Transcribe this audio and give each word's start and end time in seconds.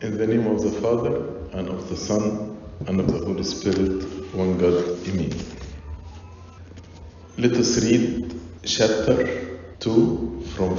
In 0.00 0.16
the 0.16 0.28
name 0.28 0.46
of 0.46 0.62
the 0.62 0.70
Father, 0.80 1.16
and 1.58 1.68
of 1.68 1.88
the 1.88 1.96
Son, 1.96 2.56
and 2.86 3.00
of 3.00 3.08
the 3.08 3.18
Holy 3.18 3.42
Spirit, 3.42 4.04
one 4.32 4.56
God, 4.56 4.96
Amen. 5.08 5.32
Let 7.36 7.54
us 7.54 7.82
read 7.82 8.32
chapter 8.62 9.58
2 9.80 10.44
from 10.54 10.76
1 10.76 10.78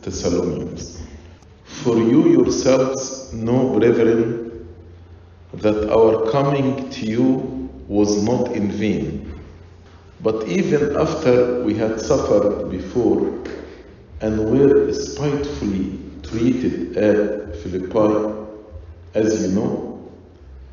Thessalonians. 0.00 1.02
For 1.64 1.98
you 1.98 2.30
yourselves 2.30 3.30
know, 3.34 3.78
brethren, 3.78 4.66
that 5.52 5.90
our 5.92 6.30
coming 6.30 6.88
to 6.88 7.04
you 7.04 7.68
was 7.88 8.24
not 8.24 8.52
in 8.52 8.72
vain. 8.72 9.38
But 10.22 10.48
even 10.48 10.96
after 10.96 11.62
we 11.62 11.74
had 11.74 12.00
suffered 12.00 12.70
before 12.70 13.38
and 14.22 14.50
were 14.50 14.90
spitefully 14.94 15.99
treated 16.30 16.96
at 16.96 17.56
Philippi, 17.56 18.34
as 19.14 19.42
you 19.42 19.48
know, 19.48 20.08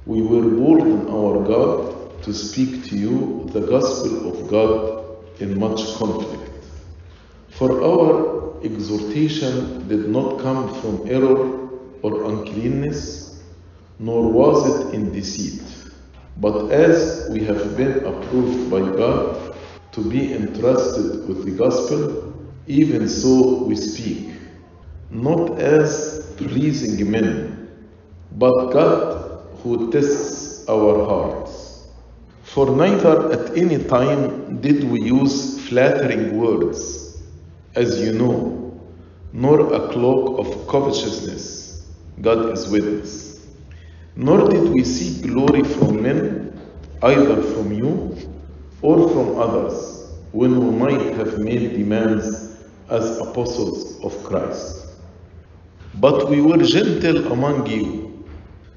we 0.06 0.22
were 0.22 0.44
bold 0.44 0.82
in 0.82 1.08
our 1.10 1.44
God 1.44 2.24
to 2.24 2.34
speak 2.34 2.86
to 2.86 2.96
you 2.96 3.50
the 3.52 3.62
gospel 3.62 4.30
of 4.32 4.48
God 4.50 5.42
in 5.42 5.60
much 5.60 5.96
conflict. 5.96 6.64
For 7.50 7.84
our 7.84 8.64
exhortation 8.64 9.88
did 9.88 10.10
not 10.10 10.40
come 10.40 10.74
from 10.82 11.10
error 11.10 11.70
or 12.04 12.24
uncleanness, 12.26 13.42
nor 14.00 14.32
was 14.32 14.60
it 14.70 14.94
in 14.94 15.12
deceit. 15.12 15.64
But 16.38 16.72
as 16.72 17.28
we 17.32 17.44
have 17.46 17.76
been 17.76 18.06
approved 18.06 18.70
by 18.70 18.82
God 18.82 19.56
to 19.94 20.02
be 20.08 20.34
entrusted 20.34 21.28
with 21.28 21.46
the 21.46 21.52
gospel, 21.52 22.34
even 22.68 23.10
so 23.10 23.64
we 23.64 23.76
speak, 23.76 24.37
not 25.10 25.60
as 25.60 26.34
pleasing 26.38 27.10
men, 27.10 27.70
but 28.34 28.72
God 28.72 29.46
who 29.64 29.92
tests 29.92 30.68
our 30.68 31.06
hearts. 31.06 31.88
For 32.44 32.76
neither 32.76 33.32
at 33.32 33.58
any 33.58 33.84
time 33.84 34.60
did 34.62 34.84
we 34.84 35.02
use 35.02 35.68
flattering 35.68 36.38
words, 36.38 37.24
as 37.76 38.00
you 38.02 38.14
know, 38.14 38.80
nor 39.34 39.74
a 39.74 39.92
cloak 39.92 40.40
of 40.40 40.68
covetousness. 40.68 41.86
God 42.22 42.52
is 42.52 42.68
witness. 42.68 43.46
Nor 44.16 44.50
did 44.50 44.70
we 44.74 44.84
seek 44.84 45.22
glory 45.32 45.64
from 45.64 46.02
men, 46.02 46.60
either 47.04 47.42
from 47.54 47.72
you 47.72 48.18
or 48.82 49.10
from 49.10 49.40
others, 49.40 50.10
when 50.32 50.60
we 50.60 50.72
might 50.72 51.16
have 51.16 51.38
made 51.38 51.74
demands 51.74 52.58
as 52.90 53.20
apostles 53.20 54.00
of 54.04 54.24
Christ. 54.24 54.87
But 56.00 56.30
we 56.30 56.42
were 56.42 56.58
gentle 56.58 57.32
among 57.32 57.66
you, 57.68 58.24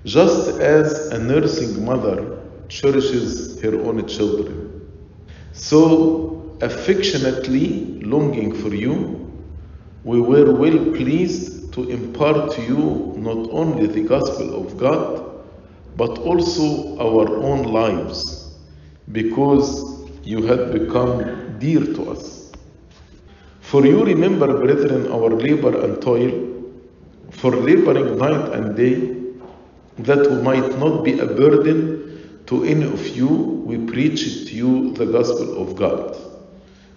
just 0.04 0.58
as 0.60 1.08
a 1.08 1.18
nursing 1.18 1.84
mother 1.84 2.38
cherishes 2.68 3.60
her 3.60 3.74
own 3.82 4.06
children. 4.06 4.90
So, 5.52 6.56
affectionately 6.62 8.00
longing 8.00 8.54
for 8.54 8.74
you, 8.74 9.30
we 10.04 10.20
were 10.20 10.54
well 10.54 10.78
pleased 10.96 11.72
to 11.74 11.90
impart 11.90 12.52
to 12.52 12.62
you 12.62 13.14
not 13.18 13.50
only 13.50 13.86
the 13.86 14.02
gospel 14.02 14.66
of 14.66 14.78
God, 14.78 15.44
but 15.96 16.18
also 16.20 16.96
our 16.98 17.28
own 17.36 17.64
lives, 17.64 18.54
because 19.12 20.08
you 20.24 20.42
had 20.42 20.72
become 20.72 21.58
dear 21.58 21.80
to 21.80 22.10
us. 22.12 22.52
For 23.60 23.84
you 23.84 24.04
remember, 24.04 24.46
brethren, 24.64 25.12
our 25.12 25.28
labor 25.30 25.84
and 25.84 26.00
toil, 26.00 26.49
for 27.40 27.56
laboring 27.56 28.18
night 28.18 28.52
and 28.52 28.76
day, 28.76 29.16
that 29.98 30.30
we 30.30 30.42
might 30.42 30.78
not 30.78 31.02
be 31.02 31.18
a 31.18 31.26
burden 31.26 32.42
to 32.46 32.64
any 32.64 32.84
of 32.84 33.06
you, 33.16 33.28
we 33.28 33.78
preach 33.86 34.46
to 34.46 34.54
you 34.54 34.92
the 34.92 35.06
gospel 35.06 35.62
of 35.62 35.74
God. 35.74 36.18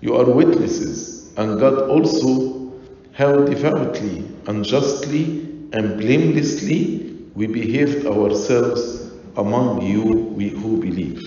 You 0.01 0.16
are 0.17 0.25
witnesses, 0.29 1.31
and 1.38 1.62
God 1.62 1.90
also, 1.90 2.73
how 3.13 3.45
devoutly 3.45 4.25
and 4.47 4.66
justly 4.66 5.41
and 5.72 5.97
blamelessly 5.97 7.16
we 7.35 7.47
behaved 7.47 8.06
ourselves 8.06 9.12
among 9.38 9.81
you 9.81 10.03
we 10.03 10.50
who 10.50 10.75
believe. 10.78 11.22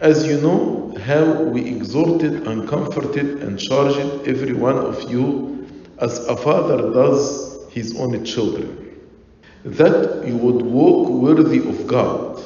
As 0.00 0.26
you 0.26 0.40
know, 0.42 0.94
how 1.06 1.42
we 1.44 1.66
exhorted 1.66 2.46
and 2.46 2.68
comforted 2.68 3.42
and 3.42 3.58
charged 3.58 4.28
every 4.28 4.52
one 4.52 4.76
of 4.76 5.10
you 5.10 5.66
as 6.00 6.18
a 6.26 6.36
father 6.36 6.92
does 6.92 7.53
his 7.74 7.98
own 7.98 8.24
children, 8.24 9.00
that 9.64 10.24
you 10.26 10.36
would 10.36 10.62
walk 10.62 11.08
worthy 11.08 11.58
of 11.58 11.86
God, 11.88 12.40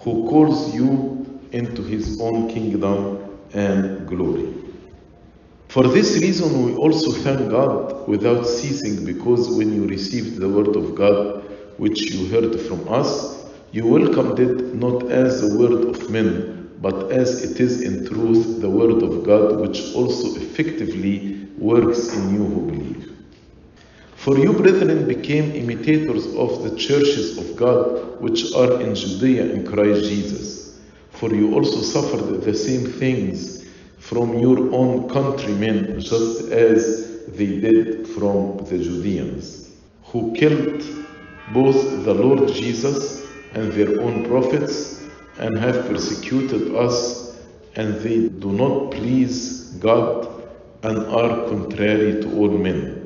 who 0.00 0.28
calls 0.28 0.74
you 0.74 1.40
into 1.52 1.82
his 1.82 2.20
own 2.20 2.48
kingdom 2.50 3.38
and 3.54 4.06
glory. 4.06 4.52
For 5.68 5.84
this 5.88 6.20
reason, 6.20 6.66
we 6.66 6.74
also 6.74 7.10
thank 7.10 7.50
God 7.50 8.06
without 8.06 8.46
ceasing, 8.46 9.06
because 9.06 9.48
when 9.56 9.72
you 9.72 9.86
received 9.86 10.38
the 10.38 10.48
word 10.48 10.76
of 10.76 10.94
God, 10.94 11.42
which 11.78 12.10
you 12.10 12.28
heard 12.28 12.60
from 12.60 12.86
us, 12.88 13.46
you 13.72 13.86
welcomed 13.86 14.38
it 14.40 14.74
not 14.74 15.10
as 15.10 15.40
the 15.40 15.58
word 15.58 15.94
of 15.94 16.10
men, 16.10 16.70
but 16.82 17.10
as 17.12 17.42
it 17.44 17.60
is 17.60 17.82
in 17.82 18.06
truth 18.06 18.60
the 18.60 18.68
word 18.68 19.02
of 19.02 19.24
God, 19.24 19.60
which 19.60 19.94
also 19.94 20.38
effectively 20.40 21.46
works 21.56 22.12
in 22.14 22.34
you 22.34 22.44
who 22.44 22.66
believe. 22.66 22.79
For 24.20 24.36
you, 24.36 24.52
brethren, 24.52 25.08
became 25.08 25.52
imitators 25.52 26.26
of 26.36 26.62
the 26.62 26.76
churches 26.76 27.38
of 27.38 27.56
God 27.56 28.20
which 28.20 28.52
are 28.52 28.78
in 28.82 28.94
Judea 28.94 29.50
in 29.50 29.66
Christ 29.66 30.10
Jesus. 30.10 30.78
For 31.12 31.34
you 31.34 31.54
also 31.54 31.80
suffered 31.80 32.42
the 32.42 32.54
same 32.54 32.84
things 32.84 33.64
from 33.96 34.38
your 34.38 34.74
own 34.74 35.08
countrymen, 35.08 35.98
just 36.02 36.50
as 36.50 37.24
they 37.28 37.60
did 37.60 38.06
from 38.08 38.58
the 38.66 38.76
Judeans, 38.76 39.70
who 40.04 40.34
killed 40.34 40.84
both 41.54 42.04
the 42.04 42.12
Lord 42.12 42.46
Jesus 42.52 43.26
and 43.54 43.72
their 43.72 44.02
own 44.02 44.26
prophets, 44.26 45.02
and 45.38 45.56
have 45.58 45.88
persecuted 45.88 46.74
us, 46.74 47.38
and 47.76 47.94
they 48.02 48.28
do 48.28 48.52
not 48.52 48.90
please 48.90 49.70
God 49.80 50.28
and 50.82 50.98
are 51.06 51.48
contrary 51.48 52.20
to 52.20 52.36
all 52.36 52.50
men, 52.50 52.99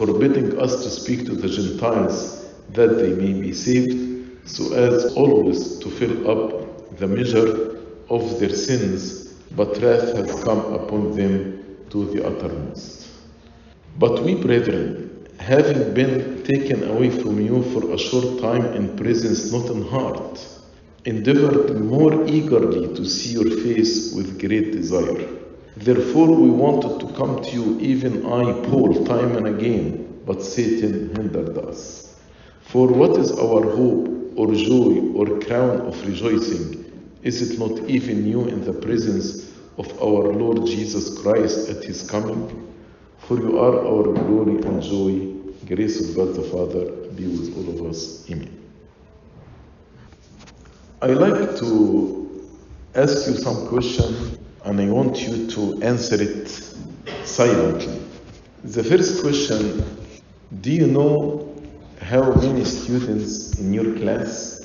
forbidding 0.00 0.58
us 0.58 0.82
to 0.82 0.88
speak 0.88 1.26
to 1.26 1.34
the 1.34 1.46
Gentiles 1.46 2.48
that 2.70 2.86
they 2.96 3.12
may 3.12 3.38
be 3.38 3.52
saved, 3.52 4.48
so 4.48 4.72
as 4.72 5.12
always 5.14 5.78
to 5.80 5.90
fill 5.90 6.16
up 6.30 6.96
the 6.96 7.06
measure 7.06 7.76
of 8.08 8.40
their 8.40 8.48
sins, 8.48 9.34
but 9.54 9.76
wrath 9.82 10.16
has 10.16 10.42
come 10.42 10.72
upon 10.72 11.14
them 11.14 11.76
to 11.90 12.06
the 12.12 12.26
uttermost. 12.26 13.08
But 13.98 14.22
we, 14.22 14.36
brethren, 14.36 15.28
having 15.38 15.92
been 15.92 16.44
taken 16.44 16.88
away 16.88 17.10
from 17.10 17.38
you 17.38 17.62
for 17.64 17.92
a 17.92 17.98
short 17.98 18.40
time 18.40 18.72
in 18.72 18.96
presence, 18.96 19.52
not 19.52 19.68
in 19.68 19.82
heart, 19.82 20.40
endeavored 21.04 21.78
more 21.78 22.26
eagerly 22.26 22.94
to 22.94 23.04
see 23.04 23.34
your 23.34 23.50
face 23.64 24.14
with 24.14 24.40
great 24.40 24.72
desire. 24.72 25.39
Therefore, 25.76 26.34
we 26.34 26.50
wanted 26.50 27.00
to 27.00 27.14
come 27.14 27.42
to 27.42 27.50
you, 27.50 27.78
even 27.80 28.26
I, 28.26 28.52
Paul, 28.68 29.04
time 29.04 29.36
and 29.36 29.46
again, 29.46 30.22
but 30.26 30.42
Satan 30.42 31.14
hindered 31.14 31.56
us. 31.58 32.20
For 32.62 32.88
what 32.88 33.18
is 33.18 33.32
our 33.32 33.62
hope, 33.62 34.08
or 34.36 34.52
joy, 34.54 35.12
or 35.14 35.38
crown 35.40 35.80
of 35.82 36.06
rejoicing? 36.06 36.84
Is 37.22 37.50
it 37.50 37.58
not 37.58 37.88
even 37.88 38.26
you 38.26 38.44
in 38.46 38.64
the 38.64 38.72
presence 38.72 39.52
of 39.78 39.90
our 40.02 40.32
Lord 40.32 40.66
Jesus 40.66 41.18
Christ 41.18 41.68
at 41.68 41.84
his 41.84 42.08
coming? 42.08 42.72
For 43.18 43.38
you 43.38 43.58
are 43.58 43.78
our 43.86 44.12
glory 44.12 44.62
and 44.62 44.82
joy. 44.82 45.40
Grace 45.66 46.00
of 46.00 46.16
God 46.16 46.34
the 46.34 46.42
Father 46.42 46.90
be 47.14 47.26
with 47.26 47.56
all 47.56 47.74
of 47.74 47.90
us. 47.90 48.28
Amen. 48.30 48.56
I 51.02 51.08
like 51.08 51.56
to 51.58 52.48
ask 52.94 53.28
you 53.28 53.34
some 53.36 53.68
question 53.68 54.38
and 54.64 54.80
I 54.80 54.86
want 54.86 55.20
you 55.22 55.46
to 55.48 55.82
answer 55.82 56.20
it 56.20 56.48
silently. 57.24 58.00
The 58.64 58.84
first 58.84 59.22
question 59.22 59.84
Do 60.60 60.70
you 60.70 60.86
know 60.86 61.54
how 62.00 62.34
many 62.34 62.64
students 62.64 63.58
in 63.58 63.72
your 63.72 63.96
class? 63.96 64.60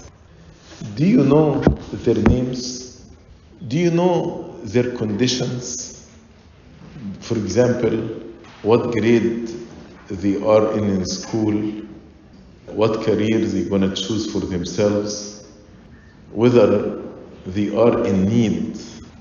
Do 0.96 1.06
you 1.06 1.24
know 1.24 1.62
their 2.04 2.16
names? 2.16 3.06
Do 3.68 3.78
you 3.78 3.92
know 3.92 4.60
their 4.64 4.92
conditions? 4.96 6.10
For 7.22 7.38
example, 7.38 7.98
what 8.64 8.92
grade 8.92 9.50
they 10.10 10.42
are 10.44 10.74
in 10.78 10.90
in 10.90 11.06
school, 11.06 11.54
what 12.68 13.04
career 13.06 13.40
they're 13.40 13.70
going 13.70 13.82
to 13.90 13.96
choose 13.96 14.32
for 14.32 14.40
themselves, 14.40 15.46
whether 16.32 17.02
they 17.46 17.76
are 17.76 18.06
in 18.06 18.26
need 18.26 18.78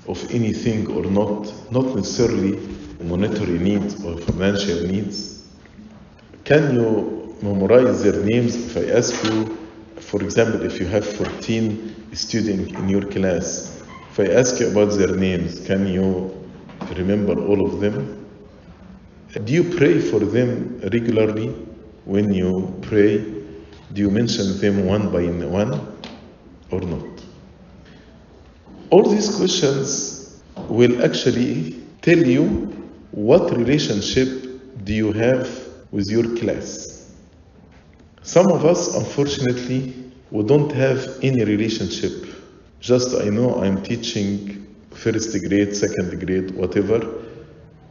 of 0.07 0.31
anything 0.31 0.87
or 0.91 1.03
not, 1.03 1.51
not 1.71 1.95
necessarily 1.95 2.59
monetary 3.01 3.59
needs 3.59 4.03
or 4.03 4.17
financial 4.17 4.87
needs. 4.87 5.47
Can 6.43 6.75
you 6.75 7.35
memorize 7.41 8.03
their 8.03 8.23
names, 8.23 8.55
if 8.55 8.77
I 8.77 8.91
ask 8.97 9.23
you, 9.25 9.57
for 9.99 10.21
example, 10.21 10.63
if 10.63 10.79
you 10.79 10.85
have 10.87 11.05
14 11.05 12.13
students 12.13 12.71
in 12.73 12.89
your 12.89 13.05
class, 13.07 13.83
if 14.11 14.19
I 14.19 14.33
ask 14.33 14.59
you 14.59 14.69
about 14.69 14.91
their 14.97 15.15
names, 15.15 15.65
can 15.65 15.87
you 15.87 16.31
remember 16.95 17.33
all 17.33 17.65
of 17.65 17.79
them? 17.79 18.25
Do 19.43 19.51
you 19.51 19.63
pray 19.75 19.99
for 19.99 20.19
them 20.19 20.79
regularly? 20.93 21.47
When 22.05 22.33
you 22.33 22.77
pray, 22.83 23.17
do 23.17 24.01
you 24.01 24.09
mention 24.09 24.57
them 24.59 24.85
one 24.85 25.11
by 25.11 25.25
one 25.25 25.73
or 26.71 26.81
not? 26.81 27.14
All 28.95 29.03
these 29.03 29.35
questions 29.35 30.41
will 30.69 31.03
actually 31.03 31.83
tell 32.01 32.17
you 32.17 32.45
what 33.11 33.51
relationship 33.51 34.29
do 34.85 34.93
you 34.93 35.11
have 35.11 35.49
with 35.91 36.09
your 36.09 36.33
class. 36.37 37.11
Some 38.23 38.49
of 38.49 38.63
us, 38.63 38.95
unfortunately, 38.95 39.93
we 40.31 40.43
don't 40.43 40.71
have 40.71 41.19
any 41.21 41.43
relationship. 41.43 42.25
Just 42.79 43.21
I 43.21 43.25
know 43.25 43.55
I'm 43.61 43.83
teaching 43.83 44.65
first 44.91 45.37
grade, 45.45 45.75
second 45.75 46.25
grade, 46.25 46.51
whatever. 46.51 47.05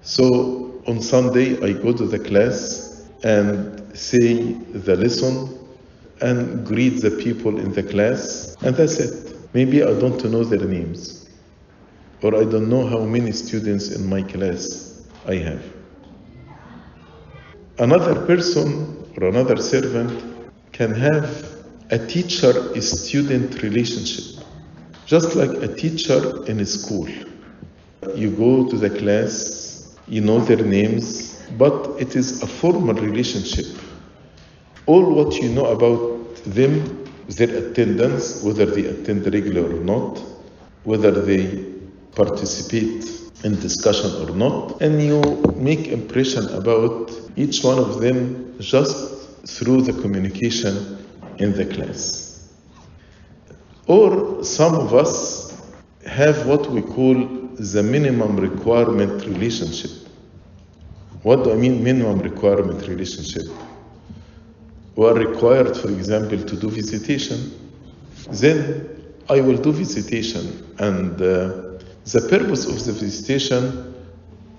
So 0.00 0.80
on 0.86 1.02
Sunday, 1.02 1.62
I 1.62 1.74
go 1.74 1.92
to 1.92 2.06
the 2.06 2.18
class 2.18 3.10
and 3.22 3.94
say 3.94 4.54
the 4.72 4.96
lesson 4.96 5.50
and 6.22 6.66
greet 6.66 7.02
the 7.02 7.10
people 7.10 7.58
in 7.58 7.74
the 7.74 7.82
class, 7.82 8.56
and 8.62 8.74
that's 8.74 8.98
it. 9.00 9.33
Maybe 9.54 9.84
I 9.84 9.94
don't 10.00 10.22
know 10.24 10.42
their 10.42 10.66
names, 10.66 11.28
or 12.22 12.34
I 12.34 12.44
don't 12.44 12.68
know 12.68 12.86
how 12.86 13.04
many 13.04 13.30
students 13.30 13.92
in 13.92 14.04
my 14.08 14.20
class 14.22 15.06
I 15.26 15.36
have. 15.36 15.62
Another 17.78 18.26
person 18.26 19.12
or 19.16 19.28
another 19.28 19.56
servant 19.56 20.22
can 20.72 20.92
have 20.92 21.46
a 21.90 21.98
teacher 21.98 22.52
student 22.80 23.62
relationship, 23.62 24.44
just 25.06 25.36
like 25.36 25.50
a 25.62 25.68
teacher 25.72 26.44
in 26.46 26.58
a 26.58 26.66
school. 26.66 27.08
You 28.16 28.30
go 28.30 28.68
to 28.68 28.76
the 28.76 28.90
class, 28.90 29.96
you 30.08 30.20
know 30.20 30.40
their 30.40 30.64
names, 30.64 31.40
but 31.58 31.94
it 32.00 32.16
is 32.16 32.42
a 32.42 32.46
formal 32.48 32.94
relationship. 32.94 33.66
All 34.86 35.14
what 35.14 35.36
you 35.36 35.50
know 35.50 35.66
about 35.66 36.34
them, 36.44 37.03
their 37.28 37.70
attendance, 37.70 38.42
whether 38.42 38.66
they 38.66 38.86
attend 38.86 39.24
regularly 39.32 39.78
or 39.78 39.84
not, 39.84 40.18
whether 40.84 41.10
they 41.10 41.64
participate 42.14 43.04
in 43.44 43.58
discussion 43.60 44.10
or 44.22 44.34
not, 44.34 44.80
and 44.80 45.02
you 45.02 45.20
make 45.56 45.88
impression 45.88 46.46
about 46.54 47.10
each 47.36 47.62
one 47.62 47.78
of 47.78 48.00
them 48.00 48.54
just 48.60 49.28
through 49.46 49.82
the 49.82 49.92
communication 50.00 50.98
in 51.38 51.52
the 51.52 51.66
class. 51.66 52.48
Or 53.86 54.42
some 54.42 54.74
of 54.74 54.94
us 54.94 55.62
have 56.06 56.46
what 56.46 56.70
we 56.70 56.80
call 56.80 57.14
the 57.58 57.82
minimum 57.82 58.36
requirement 58.36 59.24
relationship. 59.26 59.90
What 61.22 61.44
do 61.44 61.52
I 61.52 61.56
mean, 61.56 61.82
minimum 61.82 62.18
requirement 62.20 62.86
relationship? 62.86 63.44
We 64.96 65.06
are 65.06 65.14
required, 65.14 65.76
for 65.76 65.88
example, 65.88 66.38
to 66.38 66.56
do 66.56 66.70
visitation. 66.70 67.52
Then 68.30 68.88
I 69.28 69.40
will 69.40 69.56
do 69.56 69.72
visitation, 69.72 70.74
and 70.78 71.20
uh, 71.20 71.74
the 72.04 72.26
purpose 72.28 72.66
of 72.66 72.84
the 72.84 72.92
visitation, 72.92 73.94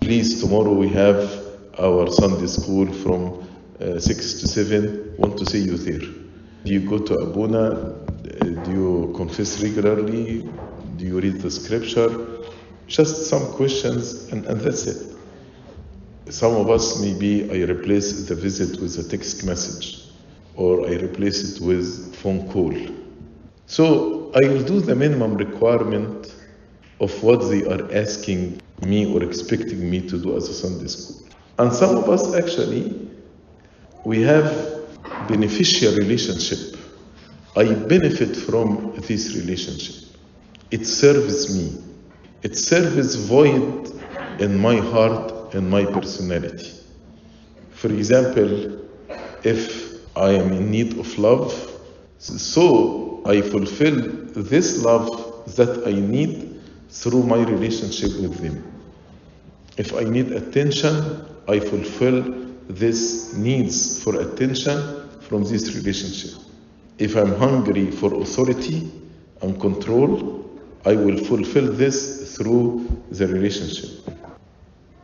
please, 0.02 0.42
tomorrow 0.42 0.74
we 0.74 0.90
have 0.90 1.46
our 1.80 2.12
Sunday 2.12 2.48
school 2.48 2.92
from 2.92 3.48
uh, 3.80 4.00
6 4.00 4.40
to 4.42 4.48
7, 4.48 5.16
want 5.18 5.38
to 5.38 5.46
see 5.46 5.60
you 5.60 5.78
there. 5.78 6.00
Do 6.00 6.74
you 6.74 6.80
go 6.80 6.98
to 6.98 7.14
Abuna? 7.16 7.94
Do 8.40 8.72
you 8.72 9.14
confess 9.16 9.62
regularly? 9.62 10.50
Do 10.98 11.06
you 11.06 11.20
read 11.20 11.42
the 11.42 11.52
scripture? 11.52 12.10
Just 12.88 13.28
some 13.28 13.46
questions, 13.54 14.32
and, 14.32 14.46
and 14.46 14.60
that's 14.62 14.88
it. 14.88 15.16
Some 16.30 16.56
of 16.56 16.70
us, 16.70 17.00
maybe 17.00 17.50
I 17.52 17.64
replace 17.70 18.28
the 18.28 18.36
visit 18.36 18.82
with 18.82 18.98
a 18.98 19.04
text 19.08 19.46
message, 19.46 20.05
or 20.56 20.88
I 20.88 20.94
replace 20.96 21.56
it 21.56 21.62
with 21.64 22.16
phone 22.16 22.50
call. 22.52 22.74
So 23.68 24.32
I 24.36 24.48
will 24.48 24.64
do 24.64 24.80
the 24.80 24.96
minimum 24.96 25.36
requirement 25.36 26.34
of 27.00 27.24
what 27.24 27.50
they 27.50 27.64
are 27.66 27.92
asking 27.94 28.62
me 28.82 29.14
or 29.14 29.24
expecting 29.24 29.90
me 29.90 30.08
to 30.08 30.18
do 30.18 30.36
as 30.38 30.50
a 30.50 30.54
Sunday 30.54 30.88
school. 30.88 31.28
And 31.58 31.72
some 31.74 31.98
of 31.98 32.10
us 32.10 32.36
actually, 32.36 33.10
we 34.04 34.22
have 34.22 34.86
beneficial 35.28 35.96
relationship. 35.96 36.80
I 37.56 37.74
benefit 37.74 38.36
from 38.36 38.94
this 39.08 39.36
relationship. 39.36 40.10
It 40.72 40.86
serves 40.86 41.56
me. 41.56 41.82
It 42.44 42.58
serves 42.58 43.16
void 43.16 43.92
in 44.40 44.60
my 44.60 44.78
heart 44.78 45.54
and 45.54 45.70
my 45.70 45.86
personality. 45.86 46.72
For 47.72 47.88
example, 47.88 48.82
if 49.44 49.85
I 50.16 50.32
am 50.32 50.54
in 50.54 50.72
need 50.72 50.98
of 50.98 51.18
love, 51.18 51.54
so 52.20 53.22
I 53.26 53.42
fulfill 53.42 54.02
this 54.34 54.84
love 54.84 55.46
that 55.56 55.86
I 55.86 55.92
need 55.92 56.62
through 56.90 57.24
my 57.24 57.38
relationship 57.44 58.12
with 58.22 58.38
them. 58.38 58.64
If 59.78 59.94
I 59.94 60.04
need 60.04 60.32
attention, 60.32 61.26
I 61.48 61.60
fulfill 61.60 62.24
this 62.70 63.34
needs 63.36 64.02
for 64.02 64.20
attention 64.20 65.10
from 65.22 65.44
this 65.44 65.76
relationship. 65.76 66.42
If 66.98 67.16
I'm 67.16 67.36
hungry 67.36 67.92
for 67.92 68.14
authority 68.22 68.90
and 69.42 69.60
control, 69.60 70.50
I 70.86 70.96
will 70.96 71.18
fulfill 71.18 71.74
this 71.74 72.38
through 72.38 72.88
the 73.12 73.28
relationship. 73.28 74.08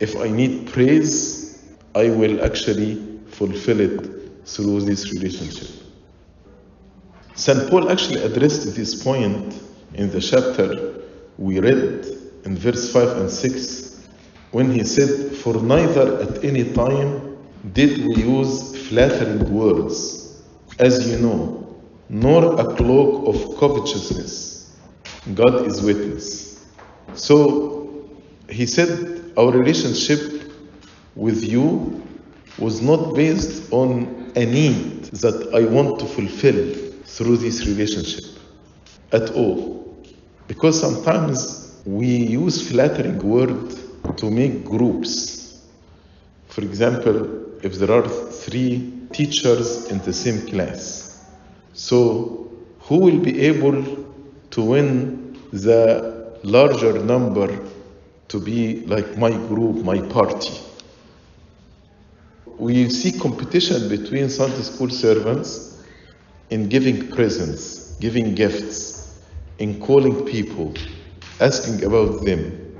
If 0.00 0.16
I 0.16 0.28
need 0.28 0.68
praise, 0.68 1.62
I 1.94 2.08
will 2.08 2.42
actually 2.44 3.20
fulfill 3.26 3.80
it 3.80 4.11
through 4.44 4.82
this 4.82 5.12
relationship. 5.12 5.68
St. 7.34 7.70
Paul 7.70 7.90
actually 7.90 8.22
addressed 8.22 8.74
this 8.76 9.02
point 9.02 9.60
in 9.94 10.10
the 10.10 10.20
chapter 10.20 11.02
we 11.38 11.60
read 11.60 12.06
in 12.44 12.56
verse 12.56 12.92
5 12.92 13.08
and 13.18 13.30
6 13.30 14.08
when 14.50 14.70
he 14.70 14.84
said, 14.84 15.36
For 15.36 15.54
neither 15.54 16.20
at 16.22 16.44
any 16.44 16.72
time 16.72 17.38
did 17.72 18.04
we 18.04 18.22
use 18.22 18.88
flattering 18.88 19.52
words, 19.52 20.42
as 20.78 21.10
you 21.10 21.18
know, 21.18 21.80
nor 22.08 22.60
a 22.60 22.76
cloak 22.76 23.28
of 23.28 23.58
covetousness. 23.58 24.76
God 25.34 25.66
is 25.66 25.80
witness. 25.80 26.66
So 27.14 28.10
he 28.48 28.66
said, 28.66 29.32
Our 29.36 29.52
relationship 29.52 30.52
with 31.14 31.42
you 31.42 32.06
was 32.58 32.82
not 32.82 33.14
based 33.14 33.72
on 33.72 34.21
a 34.34 34.44
need 34.46 35.04
that 35.04 35.54
I 35.54 35.64
want 35.64 35.98
to 36.00 36.06
fulfill 36.06 36.74
through 37.04 37.36
this 37.38 37.66
relationship 37.66 38.24
at 39.12 39.30
all. 39.32 39.96
Because 40.48 40.80
sometimes 40.80 41.80
we 41.84 42.06
use 42.06 42.70
flattering 42.70 43.18
word 43.18 43.74
to 44.16 44.30
make 44.30 44.64
groups. 44.64 45.62
For 46.48 46.62
example, 46.62 47.58
if 47.62 47.74
there 47.74 47.90
are 47.92 48.08
three 48.08 48.92
teachers 49.12 49.86
in 49.86 49.98
the 49.98 50.12
same 50.12 50.46
class, 50.46 51.24
so 51.72 52.50
who 52.80 52.98
will 52.98 53.18
be 53.18 53.40
able 53.42 54.06
to 54.50 54.62
win 54.62 55.38
the 55.52 56.38
larger 56.42 57.02
number 57.02 57.58
to 58.28 58.40
be 58.40 58.84
like 58.86 59.16
my 59.16 59.30
group, 59.30 59.84
my 59.84 60.00
party? 60.08 60.52
We 62.62 62.88
see 62.90 63.18
competition 63.18 63.88
between 63.88 64.28
Sunday 64.28 64.62
school 64.62 64.88
servants 64.88 65.82
in 66.48 66.68
giving 66.68 67.08
presents, 67.08 67.96
giving 67.98 68.36
gifts, 68.36 69.18
in 69.58 69.80
calling 69.80 70.24
people, 70.26 70.72
asking 71.40 71.84
about 71.84 72.24
them. 72.24 72.76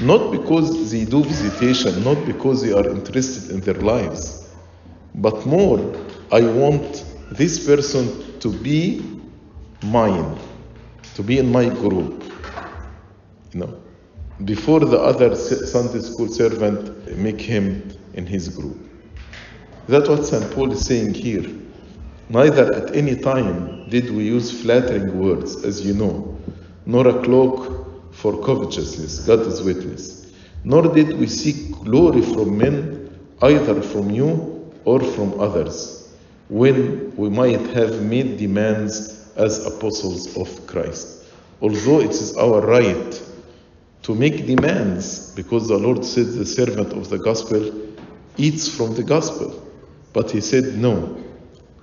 Not 0.00 0.32
because 0.32 0.90
they 0.90 1.04
do 1.04 1.22
visitation, 1.22 2.02
not 2.02 2.26
because 2.26 2.62
they 2.62 2.72
are 2.72 2.88
interested 2.88 3.52
in 3.52 3.60
their 3.60 3.80
lives, 3.80 4.48
but 5.14 5.46
more, 5.46 5.78
I 6.32 6.42
want 6.42 7.04
this 7.30 7.64
person 7.64 8.40
to 8.40 8.52
be 8.52 9.20
mine, 9.84 10.36
to 11.14 11.22
be 11.22 11.38
in 11.38 11.52
my 11.52 11.68
group. 11.68 12.24
You 13.52 13.60
know, 13.60 13.82
before 14.44 14.80
the 14.80 14.98
other 14.98 15.36
Sunday 15.36 16.00
school 16.00 16.26
servant 16.26 17.16
make 17.16 17.40
him 17.40 17.99
in 18.14 18.26
his 18.26 18.48
group. 18.48 18.76
That's 19.88 20.08
what 20.08 20.24
St. 20.24 20.50
Paul 20.52 20.72
is 20.72 20.84
saying 20.84 21.14
here. 21.14 21.44
Neither 22.28 22.72
at 22.74 22.94
any 22.94 23.16
time 23.16 23.88
did 23.88 24.10
we 24.10 24.24
use 24.24 24.62
flattering 24.62 25.18
words, 25.18 25.64
as 25.64 25.84
you 25.84 25.94
know, 25.94 26.38
nor 26.86 27.08
a 27.08 27.22
cloak 27.22 28.12
for 28.12 28.42
covetousness, 28.44 29.20
God 29.26 29.40
is 29.40 29.62
witness. 29.62 30.32
Nor 30.62 30.94
did 30.94 31.18
we 31.18 31.26
seek 31.26 31.72
glory 31.72 32.22
from 32.22 32.56
men, 32.56 33.18
either 33.42 33.80
from 33.82 34.10
you 34.10 34.72
or 34.84 35.00
from 35.00 35.40
others. 35.40 36.00
when 36.50 37.14
we 37.16 37.30
might 37.30 37.60
have 37.70 38.02
made 38.02 38.36
demands 38.36 39.30
as 39.36 39.64
apostles 39.64 40.36
of 40.36 40.66
Christ. 40.66 41.24
Although 41.62 42.00
it 42.00 42.10
is 42.10 42.36
our 42.36 42.60
right 42.60 43.22
to 44.02 44.14
make 44.14 44.46
demands, 44.46 45.32
because 45.36 45.68
the 45.68 45.78
Lord 45.78 46.04
said 46.04 46.26
the 46.32 46.44
servant 46.44 46.92
of 46.92 47.08
the 47.08 47.18
gospel 47.18 47.70
eats 48.36 48.68
from 48.74 48.94
the 48.94 49.02
gospel. 49.02 49.66
But 50.12 50.30
he 50.30 50.40
said, 50.40 50.76
No, 50.76 51.22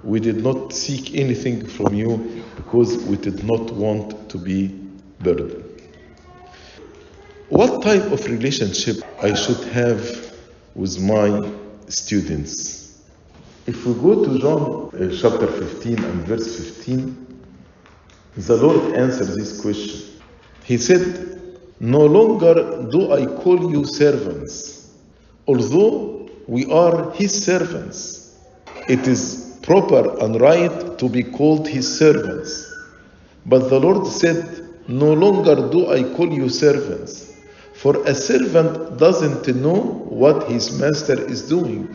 we 0.04 0.20
did 0.20 0.44
not 0.44 0.74
seek 0.74 1.16
anything 1.16 1.66
from 1.66 1.94
you 1.94 2.44
because 2.56 2.98
we 3.04 3.18
did 3.18 3.44
not 3.44 3.72
want 3.72 4.30
to 4.30 4.38
be 4.38 4.68
burdened. 5.20 5.64
What 7.50 7.82
type 7.82 8.12
of 8.12 8.26
relationship 8.26 8.98
I 9.22 9.34
should 9.34 9.64
have 9.70 10.36
with 10.76 11.00
my 11.00 11.50
students? 11.88 13.02
If 13.66 13.86
we 13.86 13.94
go 13.96 14.24
to 14.24 14.40
John 14.40 14.90
uh, 14.94 15.16
chapter 15.22 15.48
15 15.48 16.04
and 16.04 16.22
verse 16.28 16.58
15, 16.58 17.28
the 18.38 18.56
Lord 18.56 18.96
answered 18.96 19.28
this 19.36 19.60
question. 19.62 20.22
He 20.64 20.78
said, 20.78 21.60
No 21.80 22.06
longer 22.06 22.88
do 22.92 23.12
I 23.14 23.26
call 23.26 23.72
you 23.72 23.86
servants, 23.86 24.94
although 25.48 26.17
we 26.48 26.66
are 26.72 27.12
his 27.12 27.44
servants. 27.44 28.38
It 28.88 29.08
is 29.08 29.60
proper 29.62 30.18
and 30.20 30.40
right 30.40 30.98
to 30.98 31.10
be 31.10 31.22
called 31.24 31.68
his 31.68 32.00
servants. 32.00 32.74
But 33.46 33.70
the 33.70 33.80
Lord 33.80 34.08
said, 34.08 34.70
No 34.88 35.12
longer 35.14 35.56
do 35.70 35.92
I 35.92 36.04
call 36.16 36.32
you 36.32 36.50
servants, 36.50 37.34
for 37.74 38.02
a 38.08 38.16
servant 38.16 38.98
doesn't 38.98 39.48
know 39.58 39.76
what 40.10 40.50
his 40.50 40.80
master 40.80 41.22
is 41.30 41.48
doing. 41.48 41.94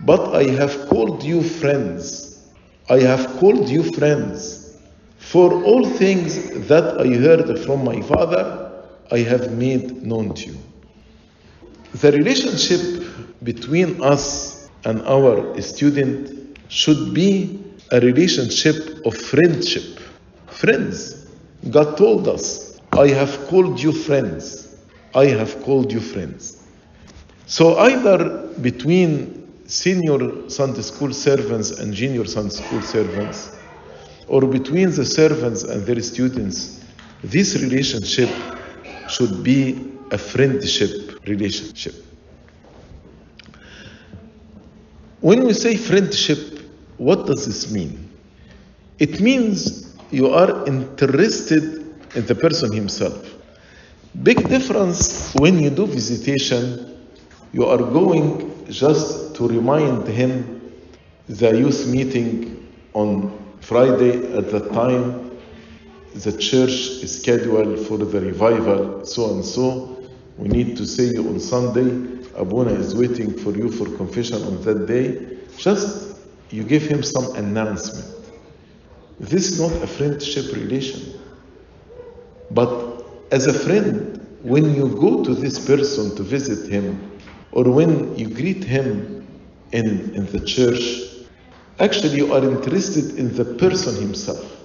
But 0.00 0.34
I 0.34 0.44
have 0.44 0.88
called 0.88 1.22
you 1.22 1.42
friends. 1.42 2.42
I 2.88 3.00
have 3.00 3.38
called 3.38 3.68
you 3.68 3.82
friends. 3.92 4.78
For 5.18 5.52
all 5.62 5.84
things 5.84 6.66
that 6.68 6.98
I 6.98 7.08
heard 7.08 7.58
from 7.60 7.84
my 7.84 8.00
Father, 8.00 8.72
I 9.12 9.18
have 9.18 9.52
made 9.52 10.02
known 10.02 10.34
to 10.34 10.46
you. 10.50 10.58
The 11.92 12.12
relationship 12.12 13.09
between 13.42 14.02
us 14.02 14.68
and 14.84 15.02
our 15.02 15.60
student 15.60 16.58
should 16.68 17.14
be 17.14 17.62
a 17.92 18.00
relationship 18.00 19.04
of 19.04 19.16
friendship. 19.16 19.98
Friends. 20.46 21.26
God 21.70 21.96
told 21.96 22.28
us, 22.28 22.78
I 22.92 23.08
have 23.08 23.46
called 23.48 23.80
you 23.80 23.92
friends. 23.92 24.76
I 25.14 25.26
have 25.26 25.62
called 25.62 25.92
you 25.92 26.00
friends. 26.00 26.66
So 27.46 27.78
either 27.78 28.46
between 28.60 29.66
senior 29.66 30.48
Sunday 30.48 30.82
school 30.82 31.12
servants 31.12 31.70
and 31.70 31.92
junior 31.92 32.24
Sunday 32.24 32.54
school 32.54 32.82
servants, 32.82 33.56
or 34.28 34.46
between 34.46 34.90
the 34.92 35.04
servants 35.04 35.64
and 35.64 35.84
their 35.84 36.00
students, 36.00 36.84
this 37.24 37.56
relationship 37.56 38.30
should 39.08 39.42
be 39.42 39.92
a 40.12 40.18
friendship 40.18 41.18
relationship. 41.26 41.94
When 45.20 45.44
we 45.44 45.52
say 45.52 45.76
friendship, 45.76 46.60
what 46.96 47.26
does 47.26 47.46
this 47.46 47.70
mean? 47.70 48.10
It 48.98 49.20
means 49.20 49.96
you 50.10 50.28
are 50.28 50.66
interested 50.66 51.62
in 52.16 52.26
the 52.26 52.34
person 52.34 52.72
himself. 52.72 53.34
Big 54.22 54.48
difference 54.48 55.34
when 55.34 55.58
you 55.58 55.70
do 55.70 55.86
visitation, 55.86 57.06
you 57.52 57.66
are 57.66 57.78
going 57.78 58.66
just 58.68 59.34
to 59.36 59.48
remind 59.48 60.06
him 60.08 60.72
the 61.28 61.56
youth 61.56 61.86
meeting 61.86 62.66
on 62.94 63.38
Friday 63.60 64.36
at 64.36 64.50
the 64.50 64.68
time 64.70 65.30
the 66.14 66.32
church 66.32 67.02
is 67.04 67.20
scheduled 67.20 67.86
for 67.86 67.96
the 67.98 68.20
revival, 68.20 69.04
so 69.04 69.32
and 69.34 69.44
so. 69.44 69.96
We 70.38 70.48
need 70.48 70.76
to 70.78 70.86
see 70.86 71.12
you 71.12 71.28
on 71.28 71.38
Sunday. 71.38 72.19
Abuna 72.36 72.72
is 72.72 72.94
waiting 72.94 73.36
for 73.36 73.52
you 73.52 73.70
for 73.70 73.84
confession 73.96 74.42
on 74.42 74.62
that 74.62 74.86
day. 74.86 75.38
Just 75.56 76.16
you 76.50 76.64
give 76.64 76.82
him 76.82 77.02
some 77.02 77.34
announcement. 77.36 78.06
This 79.18 79.52
is 79.52 79.60
not 79.60 79.72
a 79.82 79.86
friendship 79.86 80.52
relation. 80.54 81.20
But 82.50 83.04
as 83.30 83.46
a 83.46 83.52
friend, 83.52 84.26
when 84.42 84.74
you 84.74 84.88
go 84.88 85.22
to 85.22 85.34
this 85.34 85.64
person 85.64 86.16
to 86.16 86.22
visit 86.22 86.70
him, 86.70 87.18
or 87.52 87.70
when 87.70 88.16
you 88.16 88.28
greet 88.28 88.64
him 88.64 89.26
in, 89.72 90.14
in 90.14 90.26
the 90.26 90.40
church, 90.40 91.26
actually 91.78 92.16
you 92.16 92.32
are 92.32 92.42
interested 92.42 93.18
in 93.18 93.34
the 93.34 93.44
person 93.44 93.94
himself. 94.00 94.56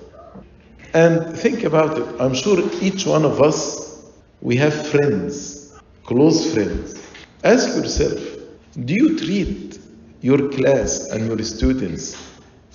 And 0.94 1.38
think 1.38 1.64
about 1.64 1.98
it. 1.98 2.22
I'm 2.22 2.34
sure 2.34 2.64
each 2.82 3.06
one 3.06 3.26
of 3.26 3.42
us, 3.42 4.10
we 4.42 4.56
have 4.58 4.88
friends, 4.88 5.78
close 6.04 6.54
friends. 6.54 7.05
Ask 7.46 7.76
yourself, 7.76 8.20
do 8.86 8.96
you 8.96 9.20
treat 9.20 9.78
your 10.22 10.50
class 10.50 11.12
and 11.12 11.28
your 11.28 11.38
students 11.44 12.18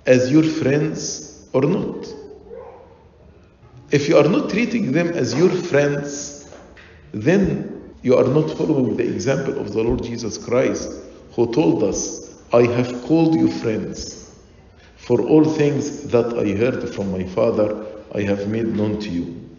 as 0.06 0.30
your 0.30 0.44
friends 0.44 1.48
or 1.52 1.62
not? 1.62 2.06
If 3.90 4.08
you 4.08 4.16
are 4.16 4.28
not 4.28 4.48
treating 4.48 4.92
them 4.92 5.08
as 5.08 5.34
your 5.34 5.50
friends, 5.50 6.48
then 7.10 7.96
you 8.02 8.16
are 8.16 8.28
not 8.28 8.56
following 8.56 8.96
the 8.96 9.02
example 9.02 9.58
of 9.58 9.72
the 9.72 9.82
Lord 9.82 10.04
Jesus 10.04 10.38
Christ, 10.38 10.88
who 11.32 11.52
told 11.52 11.82
us, 11.82 12.32
I 12.52 12.62
have 12.62 13.02
called 13.02 13.34
you 13.34 13.50
friends. 13.50 14.36
For 14.98 15.20
all 15.20 15.44
things 15.44 16.04
that 16.10 16.38
I 16.38 16.56
heard 16.56 16.94
from 16.94 17.10
my 17.10 17.24
Father, 17.24 17.86
I 18.14 18.20
have 18.20 18.46
made 18.46 18.68
known 18.68 19.00
to 19.00 19.08
you. 19.08 19.50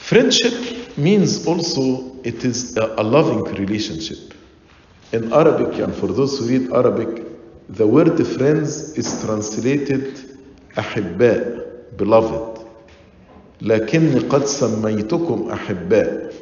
Friendship 0.00 0.83
means 0.96 1.46
also 1.46 2.16
it 2.24 2.44
is 2.44 2.76
a, 2.76 2.94
a 2.98 3.02
loving 3.02 3.44
relationship. 3.54 4.34
In 5.12 5.32
Arabic, 5.32 5.78
and 5.78 5.94
for 5.94 6.08
those 6.08 6.38
who 6.38 6.46
read 6.48 6.72
Arabic, 6.72 7.24
the 7.68 7.86
word 7.86 8.16
friends 8.26 8.96
is 8.98 9.22
translated 9.24 10.18
أحباء, 10.78 11.96
beloved. 11.96 12.54
لكني 13.62 14.18
قد 14.18 14.44
سميتكم 14.44 15.50
أحباء 15.50 16.32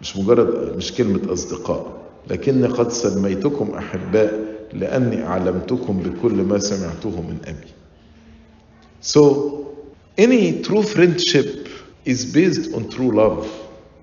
مش 0.00 0.16
مجرد 0.16 0.76
مش 0.76 0.92
كلمة 0.92 1.32
أصدقاء 1.32 2.00
لكني 2.30 2.66
قد 2.66 2.92
سميتكم 2.92 3.70
أحباء 3.70 4.44
لأني 4.72 5.26
أعلمتكم 5.26 5.98
بكل 6.02 6.32
ما 6.32 6.58
سمعته 6.58 7.10
من 7.10 7.38
أبي 7.46 7.68
So 9.00 9.74
any 10.16 10.62
true 10.62 10.82
friendship 10.82 11.68
is 12.04 12.24
based 12.24 12.72
on 12.74 12.88
true 12.90 13.10
love 13.12 13.46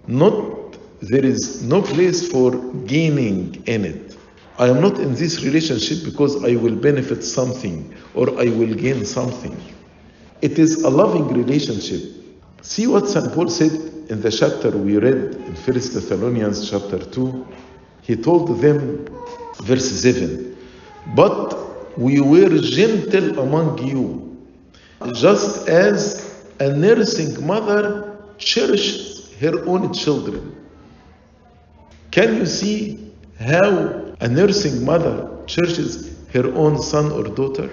not 0.07 0.77
there 1.01 1.25
is 1.25 1.63
no 1.63 1.81
place 1.81 2.31
for 2.31 2.51
gaining 2.85 3.61
in 3.65 3.85
it 3.85 4.15
I 4.57 4.69
am 4.69 4.79
not 4.79 4.99
in 4.99 5.13
this 5.15 5.43
relationship 5.43 6.05
because 6.05 6.41
I 6.45 6.55
will 6.55 6.77
benefit 6.77 7.25
something 7.25 7.93
or 8.13 8.29
I 8.39 8.45
will 8.45 8.73
gain 8.73 9.03
something. 9.05 9.55
It 10.41 10.57
is 10.57 10.83
a 10.83 10.89
loving 10.89 11.27
relationship. 11.27 12.01
See 12.61 12.87
what 12.87 13.09
St. 13.09 13.33
Paul 13.33 13.49
said 13.49 13.73
in 14.09 14.21
the 14.21 14.31
chapter 14.31 14.71
we 14.71 14.97
read 14.97 15.35
in 15.35 15.55
1 15.55 15.55
Thessalonians 15.55 16.69
chapter 16.69 16.99
2. 16.99 17.47
He 18.03 18.15
told 18.15 18.61
them, 18.61 19.05
verse 19.63 19.91
7, 19.91 20.55
But 21.15 21.97
we 21.97 22.21
were 22.21 22.57
gentle 22.61 23.39
among 23.39 23.85
you, 23.85 24.37
just 25.15 25.67
as 25.67 26.47
a 26.61 26.69
nursing 26.69 27.45
mother 27.45 28.17
cherishes 28.37 29.14
her 29.39 29.65
own 29.65 29.93
children. 29.93 30.55
Can 32.11 32.35
you 32.35 32.45
see 32.45 33.11
how 33.39 34.15
a 34.19 34.27
nursing 34.27 34.85
mother 34.85 35.29
cherishes 35.47 36.17
her 36.33 36.53
own 36.53 36.81
son 36.81 37.11
or 37.11 37.23
daughter? 37.23 37.69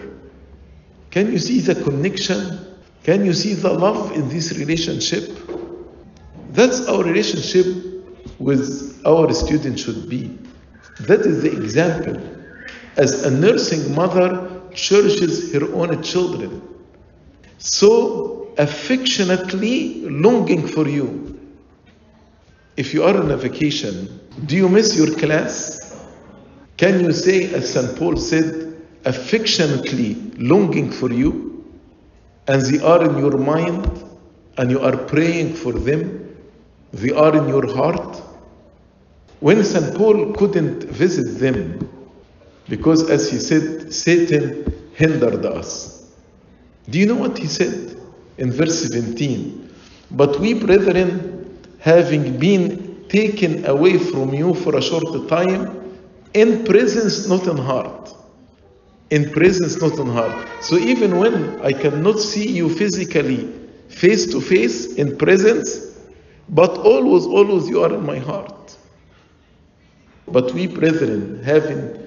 Can 1.11 1.31
you 1.31 1.39
see 1.39 1.61
the 1.61 1.75
connection? 1.83 2.59
Can 3.05 3.25
you 3.25 3.33
see 3.33 3.55
the 3.55 3.73
love 3.73 4.13
in 4.13 4.29
this 4.29 4.59
relationship? 4.59 5.31
That's 6.51 6.87
our 6.89 7.03
relationship 7.05 7.67
with 8.39 9.01
our 9.07 9.33
student 9.33 9.79
should 9.79 10.09
be. 10.09 10.39
That 11.01 11.21
is 11.21 11.43
the 11.43 11.53
example. 11.53 12.21
As 12.97 13.25
a 13.25 13.31
nursing 13.31 13.95
mother 13.95 14.61
cherishes 14.75 15.53
her 15.53 15.73
own 15.75 16.03
children, 16.03 16.63
so 17.59 18.53
affectionately 18.59 20.03
longing 20.03 20.67
for 20.67 20.89
you. 20.89 21.22
If 22.77 22.95
you 22.95 23.05
are 23.05 23.17
on 23.17 23.31
a 23.31 23.37
vacation, 23.37 24.21
do 24.47 24.57
you 24.57 24.69
miss 24.69 24.97
your 24.97 25.15
class? 25.19 25.95
Can 26.77 27.01
you 27.01 27.13
say, 27.13 27.53
as 27.53 27.73
St. 27.73 27.97
Paul 27.97 28.17
said, 28.17 28.81
affectionately 29.05 30.15
longing 30.39 30.91
for 30.91 31.13
you, 31.13 31.65
and 32.49 32.63
they 32.63 32.83
are 32.83 33.05
in 33.05 33.19
your 33.19 33.37
mind, 33.39 34.05
and 34.59 34.71
you 34.71 34.81
are 34.81 34.97
praying 34.97 35.55
for 35.55 35.73
them, 35.73 36.35
they 36.93 37.11
are 37.11 37.37
in 37.37 37.49
your 37.49 37.67
heart? 37.75 38.23
When 39.41 39.63
St. 39.65 39.95
Paul 39.95 40.33
couldn't 40.33 40.85
visit 40.85 41.39
them, 41.39 41.89
Because 42.69 43.11
as 43.11 43.31
he 43.31 43.39
said, 43.39 43.93
Satan 43.93 44.91
hindered 44.95 45.45
us. 45.45 46.11
Do 46.89 46.99
you 46.99 47.07
know 47.07 47.17
what 47.17 47.39
he 47.39 47.47
said 47.47 47.97
in 48.39 48.51
verse 48.51 48.89
17? 48.89 49.75
But 50.11 50.39
we, 50.41 50.55
brethren, 50.55 51.32
having 51.83 52.39
been 52.39 53.05
taken 53.09 53.67
away 53.67 53.99
from 53.99 54.33
you 54.33 54.55
for 54.55 54.77
a 54.77 54.83
short 54.83 55.29
time, 55.29 55.99
in 56.33 56.65
presence, 56.65 57.27
not 57.27 57.49
in 57.49 57.57
heart. 57.57 58.15
In 59.11 59.31
presence, 59.31 59.81
not 59.81 59.99
in 59.99 60.07
heart. 60.07 60.49
So 60.63 60.77
even 60.79 61.19
when 61.19 61.61
I 61.61 61.73
cannot 61.73 62.21
see 62.21 62.49
you 62.49 62.71
physically, 62.71 63.53
face 63.89 64.27
to 64.27 64.41
face, 64.41 64.95
in 64.95 65.19
presence, 65.19 65.99
but 66.49 66.71
always, 66.79 67.27
always 67.27 67.69
you 67.69 67.83
are 67.83 67.93
in 67.93 68.07
my 68.07 68.19
heart. 68.19 68.77
But 70.29 70.55
we, 70.55 70.69
brethren, 70.69 71.43
having 71.43 71.99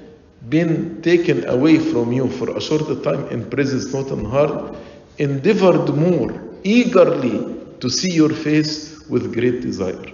been 0.48 1.02
taken 1.02 1.46
away 1.50 1.80
from 1.80 2.14
you 2.14 2.30
for 2.30 2.56
a 2.56 2.62
short 2.62 3.04
time 3.04 3.28
in 3.28 3.50
presence, 3.50 3.94
not 3.94 4.08
in 4.08 4.24
heart, 4.24 4.74
endeavored 5.18 5.94
more 5.96 6.34
eagerly 6.64 7.58
to 7.82 7.90
see 7.90 8.14
your 8.14 8.30
face 8.30 8.95
with 9.10 9.34
great 9.34 9.62
desire. 9.62 10.06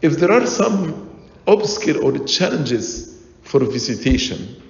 If 0.00 0.18
there 0.18 0.30
are 0.30 0.46
some 0.46 1.10
obstacle 1.46 2.04
or 2.04 2.24
challenges 2.24 3.22
for 3.42 3.64
visitation, 3.64 4.62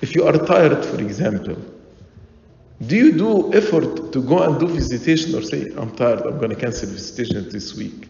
if 0.00 0.14
you 0.14 0.24
are 0.24 0.32
tired, 0.32 0.84
for 0.84 1.00
example, 1.00 1.56
do 2.86 2.94
you 2.94 3.12
do 3.12 3.52
effort 3.54 4.12
to 4.12 4.22
go 4.22 4.42
and 4.42 4.60
do 4.60 4.68
visitation 4.68 5.34
or 5.34 5.42
say, 5.42 5.72
I'm 5.76 5.96
tired, 5.96 6.20
I'm 6.20 6.38
going 6.38 6.50
to 6.50 6.56
cancel 6.56 6.90
visitation 6.90 7.48
this 7.48 7.74
week? 7.74 8.08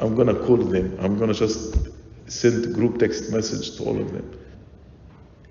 I'm 0.00 0.16
going 0.16 0.26
to 0.26 0.34
call 0.34 0.56
them, 0.56 0.96
I'm 1.00 1.16
going 1.16 1.32
to 1.32 1.38
just 1.38 1.76
send 2.26 2.74
group 2.74 2.98
text 2.98 3.30
message 3.30 3.76
to 3.76 3.84
all 3.84 4.00
of 4.00 4.12
them. 4.12 4.38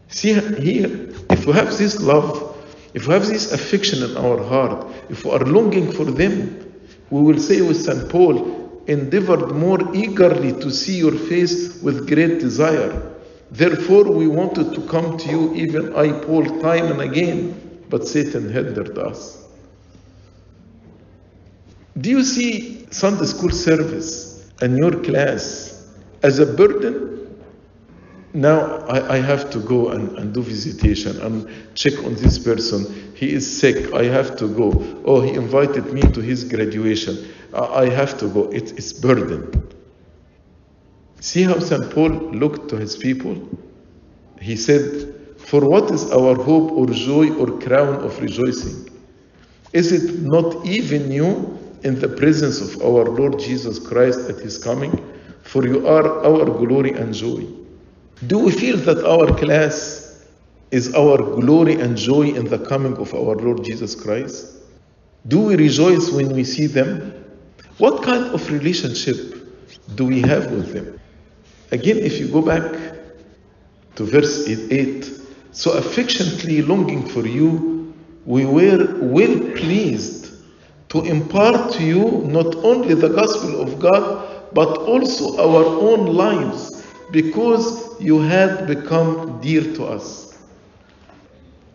See 0.10 0.34
here, 0.34 1.10
if 1.30 1.46
we 1.46 1.54
have 1.54 1.78
this 1.78 2.02
love, 2.02 2.58
if 2.94 3.08
we 3.08 3.14
have 3.14 3.26
this 3.26 3.52
affection 3.54 4.04
in 4.04 4.18
our 4.18 4.44
heart, 4.44 4.86
if 5.10 5.26
we 5.26 5.32
are 5.32 5.40
longing 5.40 5.92
for 5.92 6.06
them, 6.06 6.63
we 7.14 7.22
will 7.22 7.40
say 7.40 7.62
with 7.62 7.80
St. 7.80 8.10
Paul, 8.10 8.82
endeavored 8.88 9.52
more 9.52 9.80
eagerly 9.96 10.52
to 10.54 10.72
see 10.72 10.98
your 10.98 11.12
face 11.12 11.80
with 11.84 12.08
great 12.08 12.40
desire. 12.40 12.92
Therefore, 13.52 14.06
we 14.06 14.26
wanted 14.28 14.74
to 14.74 14.82
come 14.88 15.20
to 15.20 15.30
you, 15.30 15.54
even 15.54 15.96
I, 15.96 16.12
Paul, 16.12 16.44
time 16.60 16.88
and 16.92 17.02
again, 17.02 17.86
but 17.88 18.08
Satan 18.08 18.52
hindered 18.52 18.98
us. 18.98 19.46
Do 22.00 22.10
you 22.10 22.24
see 22.24 22.88
Sunday 22.90 23.26
school 23.26 23.52
service 23.52 24.50
and 24.62 24.76
your 24.76 25.00
class 25.04 25.88
as 26.24 26.40
a 26.40 26.48
burden? 26.48 27.13
Now 28.34 28.78
I, 28.88 29.16
I 29.16 29.18
have 29.18 29.52
to 29.52 29.60
go 29.60 29.90
and, 29.90 30.18
and 30.18 30.34
do 30.34 30.42
visitation 30.42 31.22
and 31.22 31.48
check 31.76 31.94
on 32.00 32.16
this 32.16 32.40
person. 32.40 33.14
He 33.16 33.32
is 33.32 33.60
sick. 33.60 33.94
I 33.94 34.06
have 34.06 34.36
to 34.38 34.48
go. 34.48 35.02
Oh, 35.06 35.22
he 35.22 35.34
invited 35.34 35.94
me 35.94 36.02
to 36.02 36.20
his 36.20 36.44
graduation. 36.44 37.32
I 37.54 37.90
have 37.90 38.18
to 38.20 38.28
go. 38.28 38.52
It, 38.52 38.72
it's 38.72 38.92
burden. 38.92 39.72
See 41.20 41.44
how 41.44 41.60
St. 41.60 41.92
Paul 41.92 42.10
looked 42.10 42.70
to 42.70 42.78
his 42.78 42.98
people? 42.98 43.38
He 44.42 44.56
said, 44.56 45.14
For 45.38 45.62
what 45.62 45.92
is 45.92 46.12
our 46.12 46.36
hope 46.36 46.72
or 46.72 46.88
joy 46.88 47.34
or 47.36 47.60
crown 47.60 48.04
of 48.04 48.20
rejoicing? 48.20 48.90
Is 49.74 49.92
it 49.92 50.22
not 50.22 50.66
even 50.66 51.12
you 51.12 51.60
in 51.84 52.00
the 52.00 52.10
presence 52.10 52.62
of 52.62 52.82
our 52.82 53.06
Lord 53.06 53.40
Jesus 53.40 53.78
Christ 53.78 54.28
at 54.30 54.38
his 54.38 54.58
coming? 54.58 54.92
For 55.44 55.66
you 55.68 55.88
are 55.88 56.26
our 56.26 56.46
glory 56.46 56.94
and 56.94 57.14
joy. 57.14 57.63
Do 58.28 58.40
we 58.40 58.52
feel 58.52 58.78
that 58.78 59.04
our 59.06 59.36
class 59.38 60.26
is 60.72 60.94
our 60.94 61.18
glory 61.18 61.80
and 61.80 61.98
joy 61.98 62.24
in 62.24 62.46
the 62.46 62.60
coming 62.60 62.96
of 62.98 63.14
our 63.14 63.36
Lord 63.36 63.64
Jesus 63.64 63.96
Christ? 63.96 64.58
Do 65.28 65.42
we 65.42 65.56
rejoice 65.56 66.12
when 66.12 66.34
we 66.34 66.44
see 66.44 66.68
them? 66.68 67.12
What 67.80 68.04
kind 68.04 68.26
of 68.26 68.52
relationship 68.52 69.18
do 69.96 70.06
we 70.06 70.22
have 70.22 70.52
with 70.52 70.74
them? 70.74 71.00
Again, 71.72 71.98
if 71.98 72.20
you 72.20 72.28
go 72.28 72.42
back 72.42 72.72
to 73.96 74.04
verse 74.04 74.48
8, 74.48 75.10
so 75.52 75.74
affectionately 75.74 76.62
longing 76.62 77.08
for 77.08 77.26
you, 77.26 77.94
we 78.26 78.46
were 78.46 78.96
well 79.02 79.40
pleased 79.56 80.34
to 80.90 81.02
impart 81.02 81.74
to 81.74 81.84
you 81.84 82.24
not 82.28 82.56
only 82.58 82.94
the 82.94 83.10
gospel 83.10 83.62
of 83.62 83.80
God, 83.80 84.54
but 84.54 84.78
also 84.78 85.38
our 85.38 85.66
own 85.66 86.06
lives, 86.14 86.83
because 87.14 88.02
you 88.02 88.20
had 88.20 88.66
become 88.66 89.40
dear 89.40 89.62
to 89.76 89.86
us. 89.86 90.36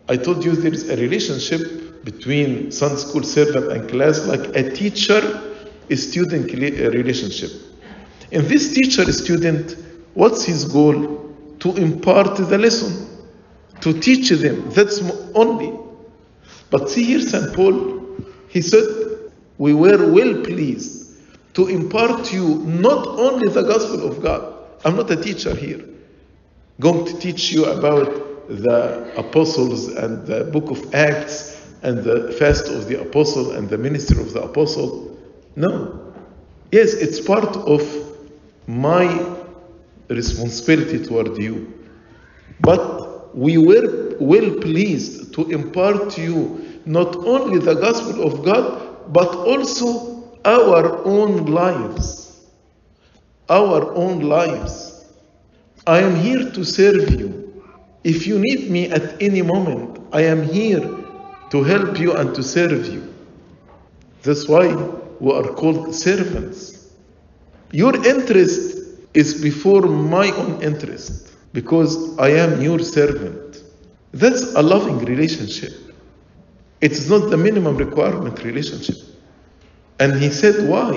I 0.09 0.17
told 0.17 0.43
you 0.43 0.51
there 0.51 0.73
is 0.73 0.89
a 0.89 0.97
relationship 0.97 2.03
between 2.03 2.71
Sunday 2.71 2.97
school 2.97 3.23
servant 3.23 3.71
and 3.71 3.89
class, 3.89 4.27
like 4.27 4.53
a 4.53 4.69
teacher 4.69 5.21
student 5.95 6.51
uh, 6.51 6.91
relationship. 6.91 7.51
In 8.31 8.47
this 8.49 8.75
teacher 8.75 9.09
student, 9.13 9.77
what's 10.13 10.43
his 10.43 10.65
goal? 10.65 11.33
To 11.59 11.75
impart 11.75 12.35
the 12.35 12.57
lesson, 12.57 13.07
to 13.81 13.97
teach 13.99 14.29
them. 14.29 14.69
That's 14.71 15.01
only. 15.33 15.73
But 16.69 16.89
see 16.89 17.05
here, 17.05 17.21
St. 17.21 17.53
Paul, 17.53 18.17
he 18.49 18.61
said, 18.61 18.83
We 19.57 19.73
were 19.73 20.11
well 20.11 20.43
pleased 20.43 21.17
to 21.53 21.67
impart 21.67 22.25
to 22.25 22.35
you 22.35 22.57
not 22.65 23.07
only 23.07 23.47
the 23.49 23.63
gospel 23.63 24.05
of 24.05 24.21
God. 24.21 24.58
I'm 24.85 24.95
not 24.95 25.11
a 25.11 25.15
teacher 25.15 25.55
here, 25.55 25.83
going 26.79 27.05
to 27.05 27.19
teach 27.19 27.51
you 27.51 27.65
about 27.65 28.47
the 28.47 29.11
apostles 29.17 29.89
and 29.89 30.25
the 30.25 30.45
book 30.45 30.71
of 30.71 30.93
Acts 30.93 31.67
and 31.83 32.03
the 32.03 32.31
fast 32.33 32.67
of 32.67 32.87
the 32.87 33.01
apostle 33.01 33.51
and 33.51 33.69
the 33.69 33.77
ministry 33.77 34.21
of 34.21 34.33
the 34.33 34.41
apostle. 34.41 35.17
No. 35.55 36.13
Yes, 36.71 36.93
it's 36.93 37.19
part 37.19 37.55
of 37.57 37.81
my 38.67 39.35
responsibility 40.09 41.03
toward 41.05 41.37
you. 41.37 41.73
But 42.61 43.35
we 43.35 43.57
were 43.57 44.15
well 44.19 44.51
pleased 44.55 45.33
to 45.33 45.49
impart 45.49 46.11
to 46.11 46.21
you 46.21 46.81
not 46.85 47.15
only 47.17 47.59
the 47.59 47.75
gospel 47.75 48.23
of 48.23 48.43
God, 48.43 49.13
but 49.13 49.33
also 49.35 50.39
our 50.45 51.03
own 51.05 51.45
lives. 51.45 52.18
Our 53.49 53.93
own 53.95 54.19
lives. 54.19 55.05
I 55.87 56.01
am 56.01 56.15
here 56.15 56.51
to 56.51 56.63
serve 56.63 57.19
you. 57.19 57.63
If 58.03 58.27
you 58.27 58.37
need 58.39 58.69
me 58.69 58.89
at 58.91 59.21
any 59.21 59.41
moment, 59.41 59.99
I 60.11 60.21
am 60.21 60.43
here 60.43 60.81
to 61.49 61.63
help 61.63 61.99
you 61.99 62.13
and 62.15 62.33
to 62.35 62.43
serve 62.43 62.85
you. 62.87 63.11
That's 64.21 64.47
why 64.47 64.67
we 65.19 65.31
are 65.33 65.47
called 65.53 65.95
servants. 65.95 66.93
Your 67.71 67.95
interest 68.05 68.77
is 69.13 69.41
before 69.41 69.81
my 69.81 70.29
own 70.31 70.61
interest 70.61 71.33
because 71.53 72.17
I 72.19 72.29
am 72.29 72.61
your 72.61 72.79
servant. 72.79 73.63
That's 74.11 74.53
a 74.55 74.61
loving 74.61 74.99
relationship. 74.99 75.73
It's 76.81 77.09
not 77.09 77.29
the 77.29 77.37
minimum 77.37 77.77
requirement 77.77 78.43
relationship. 78.43 78.95
And 79.99 80.21
he 80.21 80.29
said 80.29 80.69
why? 80.69 80.93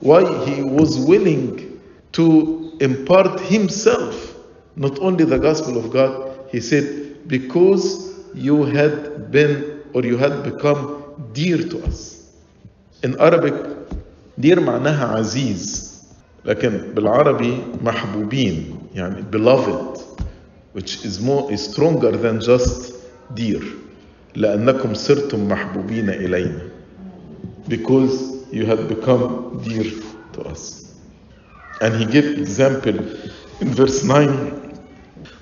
Why 0.00 0.44
he 0.44 0.62
was 0.62 0.98
willing 0.98 1.77
to 2.12 2.76
impart 2.80 3.40
himself, 3.40 4.34
not 4.76 4.98
only 5.00 5.24
the 5.24 5.38
gospel 5.38 5.76
of 5.78 5.90
God, 5.90 6.48
he 6.50 6.60
said, 6.60 7.28
because 7.28 8.14
you 8.34 8.64
had 8.64 9.30
been 9.30 9.82
or 9.94 10.02
you 10.04 10.16
had 10.16 10.42
become 10.42 11.14
dear 11.32 11.58
to 11.58 11.84
us. 11.84 12.32
In 13.02 13.18
Arabic, 13.20 13.54
dear 14.40 14.56
معناها 14.60 15.04
عزيز 15.06 15.88
لكن 16.44 16.70
بالعربي 16.94 17.58
محبوبين 17.82 18.78
يعني 18.94 19.22
beloved 19.30 19.98
which 20.74 21.04
is 21.04 21.20
more 21.20 21.50
is 21.52 21.60
stronger 21.64 22.12
than 22.16 22.40
just 22.40 22.92
dear 23.34 23.62
لأنكم 24.34 24.94
صرتم 24.94 25.48
محبوبين 25.48 26.10
إلينا 26.10 26.60
because 27.68 28.44
you 28.52 28.64
have 28.66 28.88
become 28.88 29.60
dear 29.64 29.84
to 30.32 30.42
us 30.48 30.87
and 31.80 31.94
he 31.96 32.04
gave 32.04 32.38
example 32.38 32.98
in 33.60 33.68
verse 33.74 34.04
9 34.04 34.78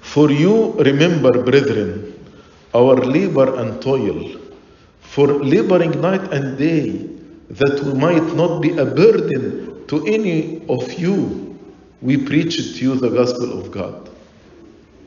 for 0.00 0.30
you 0.30 0.72
remember 0.90 1.42
brethren 1.42 2.12
our 2.74 2.96
labor 2.96 3.56
and 3.60 3.80
toil 3.80 4.36
for 5.00 5.26
laboring 5.26 5.98
night 6.00 6.32
and 6.32 6.58
day 6.58 7.08
that 7.48 7.80
we 7.84 7.94
might 7.94 8.34
not 8.34 8.60
be 8.60 8.76
a 8.76 8.84
burden 8.84 9.86
to 9.86 10.04
any 10.06 10.62
of 10.68 10.92
you, 10.94 11.58
we 12.02 12.16
preach 12.16 12.56
to 12.56 12.84
you 12.84 12.94
the 12.96 13.08
gospel 13.08 13.58
of 13.58 13.70
God. 13.70 14.10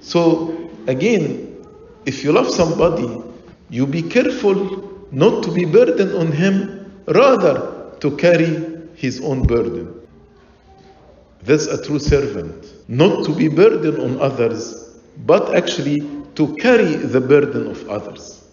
So, 0.01 0.71
again, 0.87 1.63
if 2.05 2.23
you 2.23 2.31
love 2.31 2.49
somebody, 2.49 3.21
you 3.69 3.85
be 3.85 4.01
careful 4.01 5.07
not 5.11 5.43
to 5.43 5.51
be 5.51 5.65
burdened 5.65 6.15
on 6.15 6.31
him, 6.31 7.03
rather 7.07 7.91
to 7.99 8.15
carry 8.17 8.87
his 8.95 9.21
own 9.21 9.43
burden. 9.43 9.98
That's 11.43 11.67
a 11.67 11.83
true 11.83 11.99
servant. 11.99 12.73
Not 12.87 13.25
to 13.25 13.33
be 13.33 13.47
burden 13.47 13.99
on 13.99 14.21
others, 14.21 14.97
but 15.25 15.55
actually 15.55 15.99
to 16.35 16.55
carry 16.55 16.95
the 16.95 17.21
burden 17.21 17.67
of 17.67 17.87
others. 17.89 18.45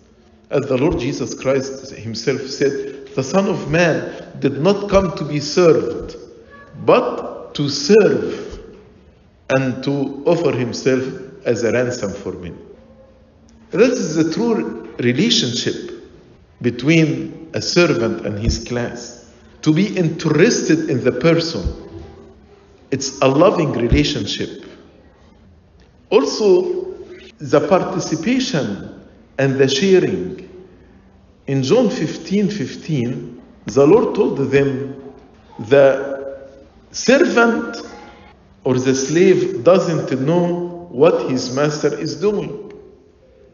As 0.51 0.67
the 0.67 0.77
Lord 0.77 0.99
Jesus 0.99 1.35
Christ 1.35 1.91
himself 1.91 2.43
said, 2.43 3.09
the 3.15 3.23
Son 3.23 3.49
of 3.49 3.71
Man 3.71 4.39
did 4.39 4.61
not 4.61 4.89
come 4.89 5.17
to 5.17 5.25
be 5.25 5.41
served, 5.41 6.17
but 6.85 7.55
to 7.55 7.69
serve 7.69 8.75
and 9.57 9.83
to 9.85 10.23
offer 10.27 10.53
himself 10.53 11.03
as 11.45 11.65
a 11.65 11.73
ransom 11.73 12.13
for 12.13 12.33
many. 12.33 12.57
That 13.71 13.91
is 13.91 14.15
the 14.15 14.33
true 14.33 14.95
relationship 14.99 16.05
between 16.63 17.51
a 17.55 17.63
servant 17.63 18.27
and 18.27 18.39
his 18.39 18.65
class. 18.65 19.33
To 19.63 19.73
be 19.73 19.97
interested 19.97 20.91
in 20.91 21.03
the 21.03 21.13
person. 21.13 21.65
It's 22.91 23.21
a 23.21 23.29
loving 23.29 23.73
relationship. 23.73 24.65
Also, 26.11 26.95
the 27.39 27.67
participation 27.69 29.01
and 29.39 29.57
the 29.57 29.69
sharing. 29.69 30.49
In 31.47 31.63
John 31.63 31.91
15 31.91 32.51
15, 32.51 33.43
the 33.67 33.87
Lord 33.87 34.15
told 34.15 34.39
them, 34.39 35.13
the 35.69 36.49
servant 36.91 37.77
or 38.65 38.75
the 38.75 38.95
slave 38.95 39.65
doesn't 39.65 40.21
know 40.21 40.89
what 40.91 41.31
his 41.31 41.55
master 41.55 41.97
is 41.99 42.21
doing. 42.21 42.73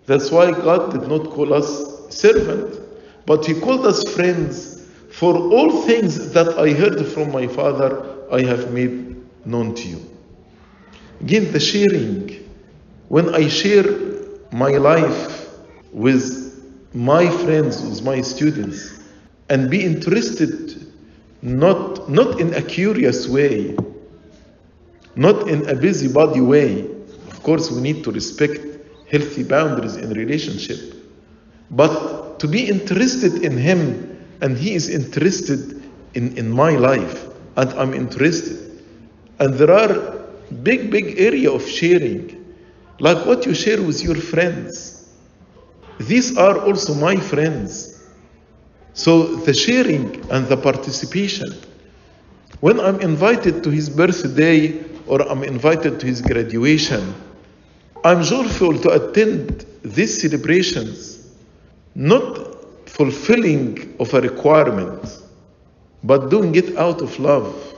That's 0.06 0.30
why 0.30 0.50
God 0.50 0.92
did 0.92 1.08
not 1.08 1.30
call 1.30 1.54
us 1.54 1.92
servant, 2.10 2.80
but 3.26 3.46
He 3.46 3.58
called 3.60 3.86
us 3.86 4.02
friends. 4.14 4.80
For 5.10 5.36
all 5.36 5.82
things 5.82 6.32
that 6.32 6.58
I 6.58 6.70
heard 6.70 7.06
from 7.06 7.32
my 7.32 7.46
Father, 7.46 8.26
I 8.32 8.42
have 8.42 8.72
made 8.72 9.21
known 9.44 9.74
to 9.74 9.88
you. 9.88 10.00
Again, 11.20 11.52
the 11.52 11.60
sharing. 11.60 12.38
When 13.08 13.34
I 13.34 13.48
share 13.48 13.84
my 14.52 14.70
life 14.70 15.48
with 15.92 16.40
my 16.94 17.28
friends, 17.28 17.82
with 17.82 18.02
my 18.02 18.20
students, 18.22 19.00
and 19.48 19.70
be 19.70 19.84
interested 19.84 20.82
not, 21.42 22.08
not 22.08 22.40
in 22.40 22.54
a 22.54 22.62
curious 22.62 23.28
way, 23.28 23.76
not 25.16 25.48
in 25.48 25.68
a 25.68 25.74
busybody 25.74 26.40
way. 26.40 26.82
Of 27.28 27.42
course, 27.42 27.70
we 27.70 27.80
need 27.80 28.04
to 28.04 28.12
respect 28.12 28.60
healthy 29.10 29.42
boundaries 29.42 29.96
in 29.96 30.10
relationship, 30.10 30.94
but 31.70 32.38
to 32.38 32.48
be 32.48 32.68
interested 32.68 33.42
in 33.42 33.58
him 33.58 34.24
and 34.40 34.56
he 34.56 34.74
is 34.74 34.88
interested 34.88 35.82
in, 36.14 36.36
in 36.38 36.50
my 36.50 36.72
life 36.72 37.26
and 37.56 37.70
I'm 37.70 37.92
interested. 37.92 38.71
And 39.42 39.54
there 39.54 39.72
are 39.72 40.22
big, 40.62 40.92
big 40.92 41.18
area 41.18 41.50
of 41.50 41.66
sharing, 41.68 42.44
like 43.00 43.26
what 43.26 43.44
you 43.44 43.54
share 43.54 43.82
with 43.82 44.00
your 44.04 44.14
friends. 44.14 45.12
These 45.98 46.38
are 46.38 46.58
also 46.60 46.94
my 46.94 47.16
friends. 47.16 48.06
So 48.94 49.34
the 49.34 49.52
sharing 49.52 50.30
and 50.30 50.46
the 50.46 50.56
participation. 50.56 51.56
When 52.60 52.78
I'm 52.78 53.00
invited 53.00 53.64
to 53.64 53.70
his 53.70 53.90
birthday 53.90 54.80
or 55.08 55.28
I'm 55.28 55.42
invited 55.42 55.98
to 55.98 56.06
his 56.06 56.20
graduation, 56.20 57.12
I'm 58.04 58.22
joyful 58.22 58.78
to 58.78 58.90
attend 58.90 59.66
these 59.82 60.22
celebrations, 60.22 61.32
not 61.96 62.88
fulfilling 62.88 63.96
of 63.98 64.14
a 64.14 64.20
requirement, 64.20 65.18
but 66.04 66.30
doing 66.30 66.54
it 66.54 66.76
out 66.76 67.02
of 67.02 67.18
love, 67.18 67.71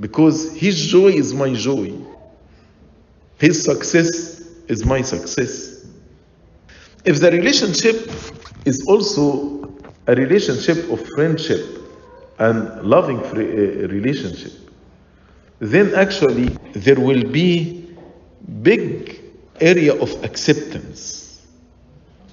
because 0.00 0.56
his 0.56 0.86
joy 0.86 1.08
is 1.08 1.34
my 1.34 1.52
joy. 1.54 1.92
His 3.38 3.64
success 3.64 4.40
is 4.68 4.84
my 4.84 5.02
success. 5.02 5.86
If 7.04 7.20
the 7.20 7.30
relationship 7.30 8.10
is 8.64 8.84
also 8.86 9.72
a 10.06 10.14
relationship 10.14 10.90
of 10.90 11.04
friendship 11.14 11.64
and 12.38 12.82
loving 12.82 13.20
eh, 13.20 13.86
relationship, 13.86 14.52
then 15.60 15.94
actually 15.94 16.48
there 16.74 16.98
will 17.00 17.24
be 17.24 17.94
big 18.62 19.20
area 19.60 19.94
of 20.00 20.24
acceptance. 20.24 21.46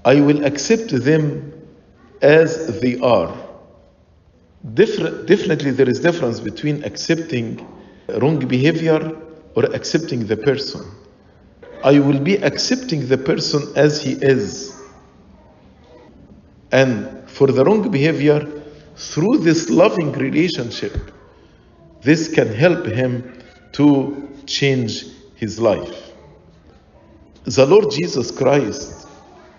I 0.04 0.21
will 0.21 0.45
accept 0.45 0.89
them 0.89 1.51
as 2.21 2.80
they 2.80 2.99
are. 2.99 3.45
Different, 4.73 5.28
definitely, 5.28 5.71
there 5.71 5.88
is 5.88 5.99
difference 5.99 6.39
between 6.39 6.84
accepting 6.84 7.65
wrong 8.19 8.39
behavior 8.39 9.15
or 9.56 9.65
accepting 9.65 10.25
the 10.25 10.38
person. 10.38 10.84
I 11.84 11.99
will 11.99 12.19
be 12.19 12.38
accepting 12.38 13.08
the 13.08 13.17
person 13.17 13.62
as 13.75 14.01
he 14.01 14.13
is. 14.13 14.82
And 16.71 17.30
for 17.30 17.47
the 17.47 17.63
wrong 17.63 17.91
behavior, 17.91 18.63
through 18.95 19.39
this 19.39 19.69
loving 19.69 20.12
relationship, 20.13 21.12
this 22.01 22.34
can 22.34 22.47
help 22.47 22.86
him 22.86 23.39
to 23.73 24.30
change 24.47 25.06
his 25.36 25.60
life. 25.60 26.12
The 27.43 27.65
Lord 27.65 27.91
Jesus 27.91 28.32
Christ 28.32 29.08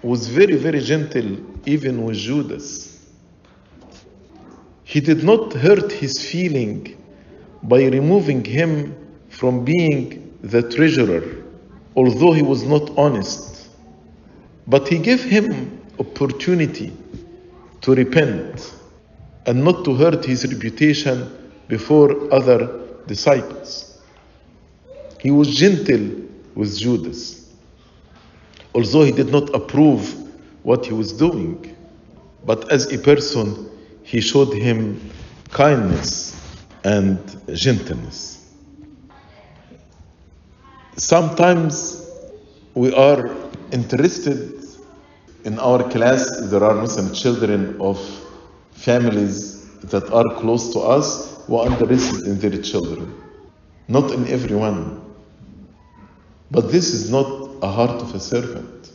was 0.02 0.26
very, 0.26 0.56
very 0.56 0.80
gentle 0.80 1.38
even 1.64 2.02
with 2.04 2.16
Judas. 2.16 2.95
He 4.86 5.00
did 5.00 5.24
not 5.24 5.52
hurt 5.52 5.90
his 5.90 6.16
feeling 6.24 6.96
by 7.64 7.86
removing 7.86 8.44
him 8.44 8.94
from 9.28 9.64
being 9.64 10.32
the 10.42 10.62
treasurer, 10.62 11.42
although 11.96 12.30
he 12.30 12.42
was 12.42 12.62
not 12.62 12.96
honest. 12.96 13.66
But 14.68 14.86
he 14.86 14.98
gave 14.98 15.24
him 15.24 15.80
opportunity 15.98 16.92
to 17.80 17.96
repent 17.96 18.72
and 19.46 19.64
not 19.64 19.84
to 19.86 19.94
hurt 19.96 20.24
his 20.24 20.46
reputation 20.46 21.32
before 21.66 22.32
other 22.32 22.80
disciples. 23.08 23.98
He 25.20 25.32
was 25.32 25.52
gentle 25.56 26.28
with 26.54 26.78
Judas, 26.78 27.52
although 28.72 29.02
he 29.02 29.10
did 29.10 29.32
not 29.32 29.52
approve 29.52 30.14
what 30.62 30.86
he 30.86 30.92
was 30.92 31.12
doing. 31.12 31.76
But 32.44 32.70
as 32.70 32.92
a 32.92 32.98
person, 32.98 33.68
he 34.06 34.20
showed 34.20 34.54
him 34.54 35.10
kindness 35.50 36.40
and 36.84 37.18
gentleness. 37.52 38.54
Sometimes 40.96 42.08
we 42.74 42.94
are 42.94 43.34
interested 43.72 44.64
in 45.44 45.58
our 45.58 45.82
class, 45.90 46.24
there 46.50 46.62
are 46.62 46.74
Muslim 46.74 47.12
children 47.12 47.80
of 47.80 47.98
families 48.70 49.66
that 49.80 50.08
are 50.12 50.36
close 50.36 50.72
to 50.72 50.78
us 50.78 51.44
who 51.46 51.56
are 51.56 51.66
interested 51.66 52.28
in 52.28 52.38
their 52.38 52.62
children. 52.62 53.12
Not 53.88 54.12
in 54.12 54.28
everyone. 54.28 55.02
But 56.52 56.70
this 56.70 56.94
is 56.94 57.10
not 57.10 57.26
a 57.60 57.70
heart 57.72 58.00
of 58.02 58.14
a 58.14 58.20
servant. 58.20 58.92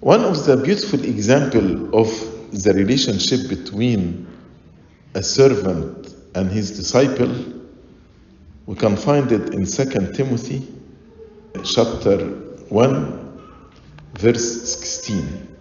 One 0.00 0.24
of 0.24 0.44
the 0.44 0.58
beautiful 0.58 1.02
example 1.04 1.98
of 1.98 2.35
the 2.62 2.72
relationship 2.72 3.48
between 3.48 4.26
a 5.14 5.22
servant 5.22 6.14
and 6.34 6.50
his 6.50 6.70
disciple, 6.76 7.34
we 8.64 8.74
can 8.74 8.96
find 8.96 9.30
it 9.30 9.52
in 9.52 9.66
2 9.66 10.12
Timothy 10.14 10.66
chapter 11.64 12.18
1 12.68 13.38
verse 14.18 14.78
16. 14.78 15.56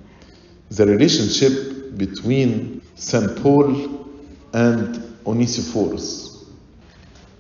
The 0.70 0.86
relationship 0.86 1.98
between 1.98 2.82
St. 2.96 3.36
Paul 3.44 4.08
and 4.54 5.18
Onesiphorus. 5.26 6.46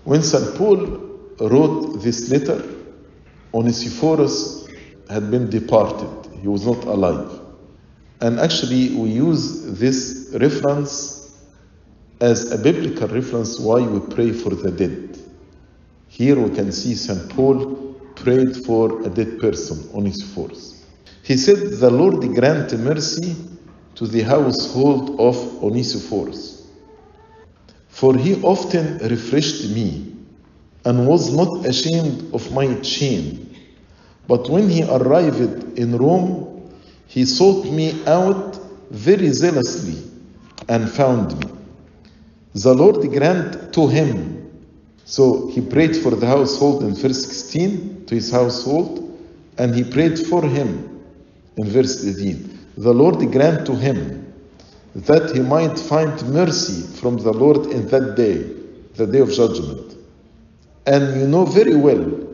When 0.03 0.21
St. 0.21 0.55
Paul 0.55 0.85
wrote 1.39 2.01
this 2.01 2.29
letter, 2.29 2.61
Onesiphorus 3.53 4.67
had 5.09 5.31
been 5.31 5.49
departed. 5.49 6.33
He 6.41 6.47
was 6.49 6.65
not 6.65 6.83
alive. 6.83 7.44
And 8.21 8.39
actually, 8.39 8.95
we 8.95 9.09
use 9.09 9.77
this 9.79 10.29
reference 10.39 11.35
as 12.21 12.51
a 12.51 12.57
biblical 12.57 13.07
reference 13.07 13.59
why 13.59 13.81
we 13.81 13.99
pray 14.13 14.31
for 14.31 14.51
the 14.51 14.71
dead. 14.71 15.19
Here 16.07 16.39
we 16.39 16.55
can 16.55 16.71
see 16.71 16.95
St. 16.95 17.29
Paul 17.29 17.75
prayed 18.15 18.55
for 18.65 19.05
a 19.05 19.09
dead 19.09 19.39
person, 19.39 19.89
on 19.93 20.05
his 20.05 20.21
force. 20.33 20.85
He 21.23 21.37
said, 21.37 21.57
The 21.57 21.89
Lord 21.89 22.21
grant 22.33 22.77
mercy 22.79 23.35
to 23.95 24.07
the 24.07 24.21
household 24.21 25.19
of 25.19 25.35
Onesiphorus. 25.63 26.67
For 27.89 28.15
he 28.15 28.41
often 28.43 28.97
refreshed 28.99 29.69
me 29.69 30.15
and 30.85 31.07
was 31.07 31.33
not 31.33 31.65
ashamed 31.65 32.33
of 32.33 32.51
my 32.53 32.75
chain. 32.81 33.55
But 34.27 34.49
when 34.49 34.69
he 34.69 34.83
arrived 34.83 35.77
in 35.79 35.97
Rome, 35.97 36.44
he 37.07 37.25
sought 37.25 37.65
me 37.65 38.03
out 38.05 38.59
very 38.91 39.29
zealously 39.29 40.01
and 40.69 40.89
found 40.89 41.37
me. 41.39 41.51
The 42.53 42.73
Lord 42.73 43.09
grant 43.11 43.73
to 43.73 43.87
him 43.87 44.35
So 45.05 45.47
he 45.49 45.61
prayed 45.61 45.95
for 45.95 46.09
the 46.09 46.25
household 46.25 46.83
in 46.83 46.95
verse 46.95 47.25
16 47.25 48.07
to 48.07 48.15
his 48.15 48.31
household, 48.31 49.01
and 49.59 49.73
he 49.73 49.83
prayed 49.83 50.17
for 50.17 50.41
him 50.41 51.03
in 51.57 51.69
verse 51.69 52.03
18. 52.03 52.59
The 52.77 52.93
Lord 52.93 53.31
grant 53.31 53.67
to 53.67 53.75
him 53.75 54.33
that 54.95 55.31
he 55.35 55.41
might 55.41 55.77
find 55.77 56.11
mercy 56.33 56.81
from 56.97 57.17
the 57.17 57.31
Lord 57.31 57.67
in 57.67 57.87
that 57.89 58.15
day, 58.15 58.49
the 58.95 59.05
day 59.05 59.19
of 59.19 59.31
judgment. 59.31 59.95
And 60.87 61.19
you 61.21 61.27
know 61.27 61.45
very 61.45 61.75
well 61.75 62.27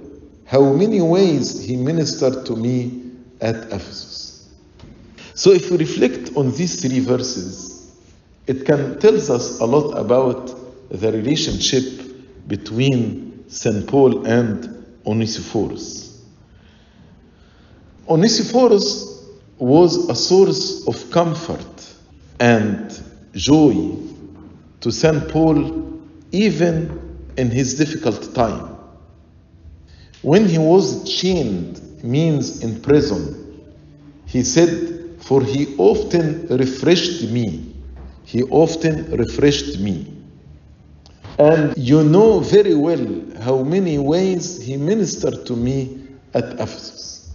how 0.46 0.72
many 0.72 1.02
ways 1.02 1.62
he 1.66 1.76
ministered 1.76 2.46
to 2.46 2.56
me 2.56 3.04
at 3.42 3.56
Ephesus. 3.66 4.21
So 5.42 5.52
if 5.52 5.72
we 5.72 5.78
reflect 5.78 6.38
on 6.38 6.52
these 6.52 6.80
three 6.84 7.00
verses, 7.00 7.92
it 8.46 8.64
can 8.64 9.00
tells 9.00 9.32
us 9.32 9.60
a 9.60 9.66
lot 9.66 9.98
about 9.98 10.56
the 10.92 11.12
relationship 11.12 12.48
between 12.48 13.46
St. 13.50 13.88
Paul 13.88 14.28
and 14.28 14.86
Onesiphorus. 15.04 16.24
Onesiphorus 18.08 19.26
was 19.58 20.10
a 20.10 20.16
source 20.16 20.88
of 20.88 21.10
comfort 21.10 21.90
and 22.40 23.02
joy 23.34 23.98
to 24.82 24.92
St. 24.92 25.28
Paul 25.28 26.00
even 26.32 27.34
in 27.36 27.50
his 27.50 27.74
difficult 27.80 28.36
time. 28.36 28.78
When 30.22 30.46
he 30.46 30.60
was 30.60 31.12
chained, 31.20 32.04
means 32.04 32.64
in 32.64 32.80
prison, 32.84 33.74
he 34.28 34.44
said, 34.44 35.01
For 35.22 35.44
he 35.44 35.76
often 35.78 36.48
refreshed 36.48 37.30
me. 37.30 37.74
He 38.26 38.44
often 38.44 39.12
refreshed 39.12 39.80
me. 39.80 40.08
And 41.38 41.78
you 41.78 42.04
know 42.04 42.40
very 42.40 42.76
well 42.76 43.06
how 43.42 43.64
many 43.64 43.98
ways 43.98 44.62
he 44.62 44.78
ministered 44.78 45.46
to 45.46 45.56
me 45.56 46.08
at 46.34 46.46
Ephesus. 46.60 47.32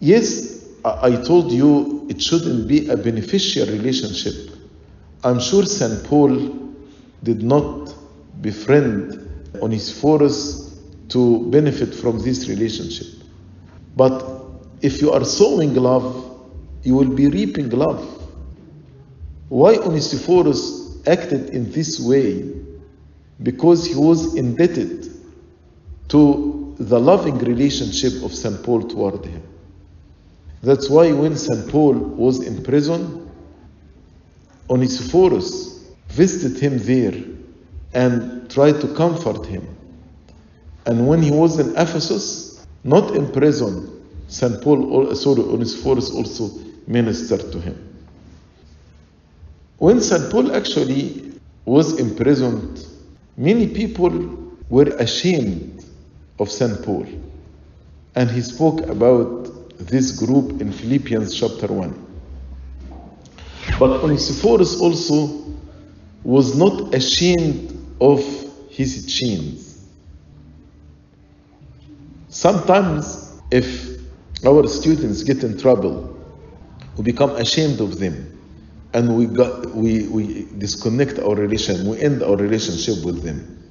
Yes, 0.00 0.66
I 0.84 1.16
told 1.22 1.52
you 1.52 2.06
it 2.08 2.22
shouldn't 2.22 2.68
be 2.68 2.88
a 2.88 2.96
beneficial 2.96 3.66
relationship. 3.66 4.50
I'm 5.24 5.40
sure 5.40 5.64
St. 5.64 6.04
Paul 6.04 6.56
did 7.22 7.42
not 7.42 7.94
befriend 8.40 9.28
Onesiphorus 9.60 10.78
to 11.08 11.50
benefit 11.50 11.94
from 11.94 12.18
this 12.20 12.48
relationship. 12.48 13.06
But 13.96 14.37
if 14.80 15.00
you 15.00 15.10
are 15.12 15.24
sowing 15.24 15.74
love, 15.74 16.38
you 16.82 16.94
will 16.94 17.14
be 17.14 17.28
reaping 17.28 17.70
love. 17.70 18.06
Why 19.48 19.76
Onesiphorus 19.76 21.06
acted 21.06 21.50
in 21.50 21.72
this 21.72 21.98
way? 22.00 22.54
Because 23.42 23.86
he 23.86 23.94
was 23.94 24.34
indebted 24.34 25.06
to 26.08 26.74
the 26.78 26.98
loving 26.98 27.38
relationship 27.38 28.22
of 28.22 28.32
St. 28.32 28.62
Paul 28.62 28.82
toward 28.82 29.24
him. 29.24 29.42
That's 30.62 30.88
why 30.88 31.12
when 31.12 31.36
St. 31.36 31.68
Paul 31.68 31.94
was 31.94 32.44
in 32.46 32.62
prison, 32.62 33.30
Onesiphorus 34.68 35.84
visited 36.08 36.60
him 36.60 36.78
there 36.78 37.14
and 37.94 38.50
tried 38.50 38.80
to 38.80 38.94
comfort 38.94 39.46
him. 39.46 39.66
And 40.86 41.06
when 41.06 41.22
he 41.22 41.30
was 41.30 41.58
in 41.58 41.76
Ephesus, 41.76 42.66
not 42.84 43.14
in 43.14 43.30
prison, 43.30 43.97
St. 44.28 44.62
Paul, 44.62 45.14
sorry, 45.14 45.42
Onesiphorus 45.42 46.10
also 46.10 46.50
ministered 46.86 47.50
to 47.50 47.60
him. 47.60 47.84
When 49.78 50.00
St. 50.00 50.30
Paul 50.30 50.54
actually 50.54 51.32
was 51.64 51.98
imprisoned, 51.98 52.86
many 53.36 53.68
people 53.68 54.10
were 54.68 54.88
ashamed 54.98 55.84
of 56.38 56.50
St. 56.50 56.82
Paul. 56.84 57.06
And 58.14 58.30
he 58.30 58.42
spoke 58.42 58.80
about 58.82 59.78
this 59.78 60.12
group 60.12 60.60
in 60.60 60.72
Philippians 60.72 61.34
chapter 61.34 61.68
1. 61.68 62.06
But 63.78 64.02
Onesiphorus 64.02 64.80
also 64.80 65.44
was 66.24 66.56
not 66.56 66.94
ashamed 66.94 67.78
of 68.00 68.20
his 68.70 69.06
chains. 69.06 69.86
Sometimes, 72.28 73.40
if 73.50 73.87
our 74.46 74.66
students 74.68 75.22
get 75.22 75.42
in 75.42 75.58
trouble, 75.58 76.16
we 76.96 77.04
become 77.04 77.30
ashamed 77.36 77.80
of 77.80 77.98
them 77.98 78.34
and 78.94 79.16
we, 79.16 79.26
got, 79.26 79.74
we, 79.74 80.08
we 80.08 80.48
disconnect 80.58 81.18
our 81.18 81.34
relation, 81.34 81.86
we 81.86 82.00
end 82.00 82.22
our 82.22 82.36
relationship 82.36 83.04
with 83.04 83.22
them. 83.22 83.70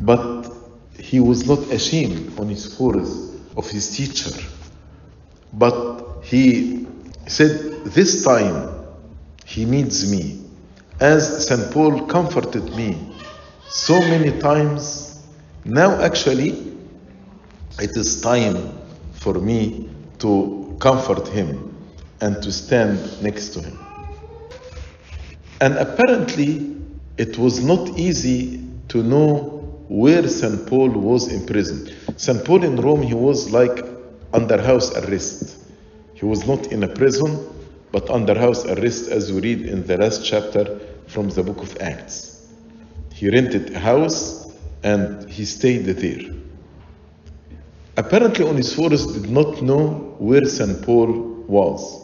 But 0.00 0.50
he 0.98 1.20
was 1.20 1.46
not 1.46 1.58
ashamed, 1.70 2.38
on 2.38 2.48
his 2.48 2.78
Onesiphorus, 2.78 3.36
of 3.56 3.68
his 3.68 3.96
teacher. 3.96 4.30
But 5.52 6.22
he 6.22 6.86
said, 7.26 7.84
This 7.84 8.24
time 8.24 8.70
he 9.44 9.64
needs 9.64 10.10
me. 10.10 10.44
As 11.00 11.46
St. 11.46 11.72
Paul 11.72 12.06
comforted 12.06 12.64
me 12.74 13.14
so 13.68 13.98
many 14.00 14.38
times, 14.40 15.26
now 15.64 16.00
actually 16.00 16.74
it 17.78 17.96
is 17.96 18.20
time 18.20 18.77
for 19.18 19.34
me 19.34 19.88
to 20.18 20.76
comfort 20.80 21.28
him 21.28 21.74
and 22.20 22.42
to 22.42 22.52
stand 22.52 23.22
next 23.22 23.50
to 23.50 23.60
him. 23.60 23.78
And 25.60 25.74
apparently, 25.76 26.76
it 27.16 27.36
was 27.36 27.62
not 27.62 27.98
easy 27.98 28.64
to 28.88 29.02
know 29.02 29.58
where 29.88 30.26
St. 30.28 30.66
Paul 30.66 30.90
was 30.90 31.32
imprisoned. 31.32 31.94
St. 32.16 32.44
Paul 32.44 32.62
in 32.62 32.76
Rome, 32.76 33.02
he 33.02 33.14
was 33.14 33.50
like 33.50 33.84
under 34.32 34.60
house 34.60 34.94
arrest. 34.96 35.58
He 36.14 36.24
was 36.24 36.46
not 36.46 36.66
in 36.68 36.84
a 36.84 36.88
prison, 36.88 37.48
but 37.90 38.08
under 38.10 38.38
house 38.38 38.64
arrest, 38.66 39.08
as 39.10 39.32
we 39.32 39.40
read 39.40 39.62
in 39.62 39.86
the 39.86 39.96
last 39.96 40.24
chapter 40.24 40.78
from 41.06 41.30
the 41.30 41.42
book 41.42 41.62
of 41.62 41.76
Acts. 41.80 42.46
He 43.12 43.30
rented 43.30 43.74
a 43.74 43.78
house 43.78 44.52
and 44.82 45.28
he 45.28 45.44
stayed 45.44 45.86
there. 45.86 46.37
Apparently, 47.98 48.44
Onesiphorus 48.44 49.06
did 49.06 49.28
not 49.28 49.60
know 49.60 50.14
where 50.20 50.44
St. 50.44 50.82
Paul 50.82 51.08
was. 51.48 52.00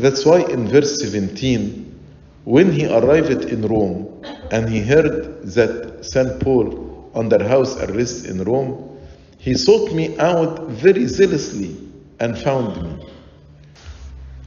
That's 0.00 0.26
why 0.26 0.40
in 0.40 0.66
verse 0.66 1.00
17, 1.00 2.00
when 2.42 2.72
he 2.72 2.86
arrived 2.86 3.44
in 3.44 3.62
Rome 3.62 4.24
and 4.50 4.68
he 4.68 4.80
heard 4.80 5.44
that 5.44 6.04
St. 6.04 6.40
Paul 6.40 7.12
under 7.14 7.46
house 7.46 7.76
arrest 7.76 8.26
in 8.26 8.42
Rome, 8.42 8.98
he 9.38 9.54
sought 9.54 9.92
me 9.92 10.18
out 10.18 10.66
very 10.70 11.06
zealously 11.06 11.76
and 12.18 12.36
found 12.36 12.82
me. 12.82 13.06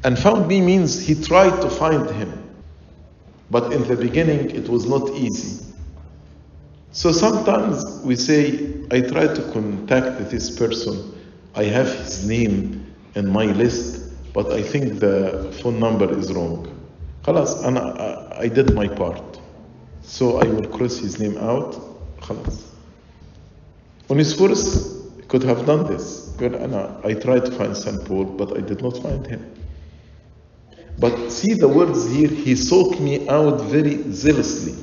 And 0.04 0.20
found 0.20 0.50
me 0.50 0.60
means 0.60 1.00
he 1.00 1.16
tried 1.16 1.62
to 1.62 1.70
find 1.70 2.10
him. 2.10 2.34
But 3.50 3.72
in 3.72 3.88
the 3.88 3.96
beginning, 3.96 4.50
it 4.52 4.68
was 4.68 4.86
not 4.90 5.10
easy. 5.12 5.65
So 6.96 7.12
sometimes 7.12 7.84
we 8.06 8.16
say, 8.16 8.70
I 8.90 9.02
try 9.02 9.28
to 9.28 9.52
contact 9.52 10.32
this 10.32 10.50
person. 10.50 11.14
I 11.54 11.66
have 11.66 11.94
his 11.94 12.26
name 12.26 12.96
in 13.16 13.28
my 13.28 13.48
list, 13.48 14.14
but 14.34 14.54
I 14.54 14.62
think 14.62 15.02
the 15.02 15.54
phone 15.62 15.78
number 15.78 16.10
is 16.18 16.32
wrong. 16.32 16.74
خلاص 17.26 17.66
أنا 17.66 18.40
I 18.40 18.48
did 18.48 18.74
my 18.74 18.88
part. 18.88 19.42
So 20.04 20.38
I 20.38 20.46
will 20.46 20.70
cross 20.70 20.98
his 20.98 21.20
name 21.20 21.38
out. 21.38 21.76
خلاص. 22.22 22.64
Onesiphorus 24.10 25.04
could 25.28 25.44
have 25.44 25.66
done 25.66 25.84
this. 25.88 26.32
يقول 26.40 26.56
أنا 26.56 27.02
I 27.04 27.14
tried 27.14 27.44
to 27.44 27.52
find 27.52 27.76
St. 27.76 28.06
Paul, 28.06 28.24
but 28.24 28.56
I 28.58 28.62
did 28.62 28.82
not 28.82 28.96
find 29.04 29.28
him. 29.28 29.46
But 30.98 31.30
see 31.30 31.56
the 31.56 31.68
words 31.68 32.10
here, 32.10 32.30
he 32.30 32.56
sought 32.56 33.02
me 33.02 33.28
out 33.28 33.60
very 33.60 34.14
zealously. 34.14 34.76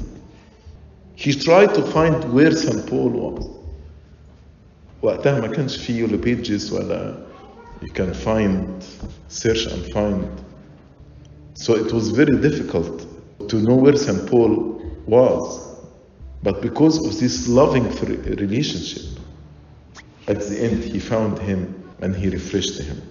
He 1.15 1.33
tried 1.33 1.73
to 1.75 1.81
find 1.81 2.33
where 2.33 2.51
St. 2.51 2.85
Paul 2.87 3.09
was. 3.09 3.57
وقتها 5.01 5.39
ما 5.39 5.47
كانش 5.47 5.77
في 5.77 5.93
يولو 5.97 6.17
بيجز 6.17 6.73
ولا 6.73 7.17
you 7.81 7.91
can 7.93 8.13
find 8.13 8.83
search 9.29 9.65
and 9.67 9.93
find 9.93 10.25
so 11.53 11.75
it 11.75 11.91
was 11.93 12.09
very 12.09 12.37
difficult 12.37 13.05
to 13.49 13.55
know 13.57 13.75
where 13.75 13.95
St. 13.95 14.25
Paul 14.29 14.81
was 15.05 15.59
but 16.43 16.61
because 16.61 16.97
of 17.05 17.19
this 17.19 17.47
loving 17.47 17.87
relationship 18.43 19.19
at 20.27 20.39
the 20.39 20.57
end 20.59 20.83
he 20.83 20.99
found 20.99 21.37
him 21.39 21.59
and 22.01 22.15
he 22.15 22.29
refreshed 22.29 22.79
him 22.79 23.01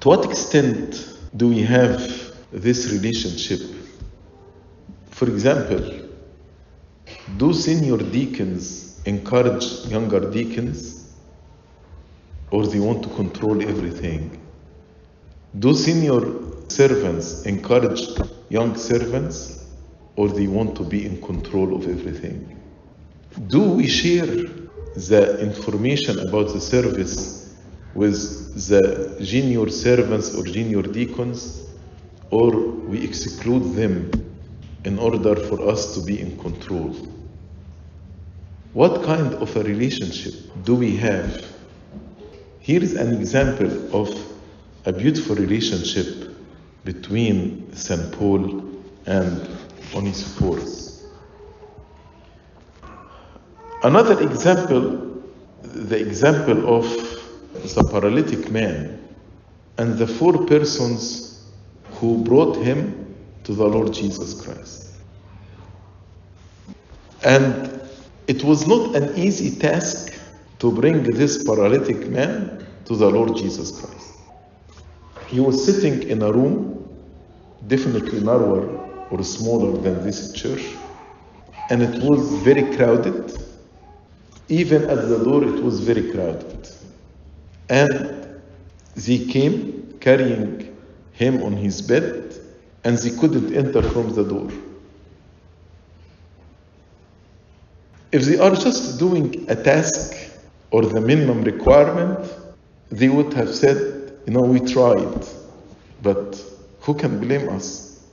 to 0.00 0.08
what 0.08 0.24
extent 0.24 1.16
do 1.36 1.48
we 1.48 1.62
have 1.62 2.00
this 2.52 2.92
relationship 2.92 3.60
for 5.17 5.27
example 5.33 5.83
do 7.41 7.53
senior 7.65 7.97
deacons 8.17 8.65
encourage 9.05 9.67
younger 9.95 10.21
deacons 10.37 10.79
or 12.51 12.65
they 12.67 12.79
want 12.79 13.03
to 13.03 13.09
control 13.09 13.61
everything? 13.61 14.23
Do 15.57 15.73
senior 15.73 16.21
servants 16.67 17.45
encourage 17.45 18.03
young 18.49 18.75
servants? 18.77 19.65
or 20.15 20.29
they 20.29 20.47
want 20.47 20.75
to 20.77 20.83
be 20.83 21.05
in 21.05 21.21
control 21.21 21.75
of 21.75 21.87
everything? 21.87 22.57
Do 23.47 23.61
we 23.61 23.87
share 23.87 24.25
the 24.25 25.39
information 25.41 26.19
about 26.27 26.53
the 26.53 26.61
service 26.61 27.53
with 27.93 28.15
the 28.69 29.17
junior 29.21 29.69
servants 29.69 30.33
or 30.35 30.43
junior 30.45 30.81
deacons, 30.81 31.63
or 32.29 32.55
we 32.55 33.03
exclude 33.03 33.75
them 33.75 34.09
in 34.85 34.99
order 34.99 35.35
for 35.35 35.67
us 35.67 35.95
to 35.95 36.01
be 36.01 36.21
in 36.21 36.37
control? 36.37 36.95
What 38.73 39.03
kind 39.03 39.33
of 39.33 39.55
a 39.55 39.63
relationship 39.63 40.33
do 40.63 40.75
we 40.75 40.95
have? 40.97 41.43
Here 42.59 42.81
is 42.81 42.93
an 42.93 43.15
example 43.15 43.95
of 43.95 44.09
a 44.85 44.93
beautiful 44.93 45.35
relationship 45.35 46.35
between 46.83 47.73
St. 47.75 48.11
Paul 48.11 48.63
and 49.07 49.47
Onesiphorus. 49.95 51.03
Another 53.81 54.21
example, 54.21 55.23
the 55.63 55.99
example 55.99 56.77
of 56.77 56.85
the 57.53 57.87
paralytic 57.91 58.51
man 58.51 58.99
and 59.77 59.97
the 59.97 60.05
four 60.05 60.45
persons 60.45 61.43
who 61.93 62.23
brought 62.23 62.57
him 62.57 63.04
to 63.45 63.53
the 63.53 63.65
Lord 63.65 63.93
Jesus 63.93 64.41
Christ. 64.41 64.91
And 67.23 67.81
it 68.27 68.43
was 68.43 68.67
not 68.67 68.95
an 68.95 69.17
easy 69.17 69.57
task 69.59 70.13
to 70.59 70.71
bring 70.71 71.03
this 71.03 71.43
paralytic 71.43 72.07
man 72.07 72.65
to 72.85 72.95
the 72.95 73.09
Lord 73.09 73.35
Jesus 73.35 73.79
Christ. 73.79 74.19
He 75.25 75.39
was 75.39 75.63
sitting 75.65 76.07
in 76.09 76.21
a 76.21 76.31
room, 76.31 76.87
definitely 77.67 78.19
narrower 78.19 78.67
or 79.09 79.23
smaller 79.23 79.77
than 79.81 80.03
this 80.03 80.33
church, 80.33 80.63
and 81.69 81.81
it 81.81 82.03
was 82.03 82.43
very 82.43 82.75
crowded. 82.75 83.31
Even 84.47 84.83
at 84.83 85.09
the 85.09 85.23
door, 85.23 85.43
it 85.43 85.63
was 85.63 85.79
very 85.79 86.11
crowded. 86.11 86.69
And 87.69 88.41
they 88.95 89.25
came 89.25 89.97
carrying 89.99 90.77
him 91.13 91.41
on 91.41 91.53
his 91.53 91.81
bed, 91.81 92.24
and 92.85 92.99
they 92.99 93.09
couldn't 93.09 93.53
enter 93.53 93.81
from 93.81 94.13
the 94.13 94.23
door. 94.23 94.49
If 98.11 98.23
they 98.25 98.37
are 98.37 98.55
just 98.55 98.99
doing 98.99 99.49
a 99.49 99.55
task 99.55 100.15
or 100.71 100.83
the 100.83 101.01
minimum 101.01 101.41
requirement, 101.41 102.31
they 102.91 103.09
would 103.09 103.33
have 103.33 103.53
said, 103.53 104.19
you 104.27 104.33
know, 104.33 104.41
we 104.41 104.59
tried, 104.59 105.25
but 106.01 106.41
who 106.81 106.93
can 106.93 107.19
blame 107.19 107.49
us? 107.49 108.05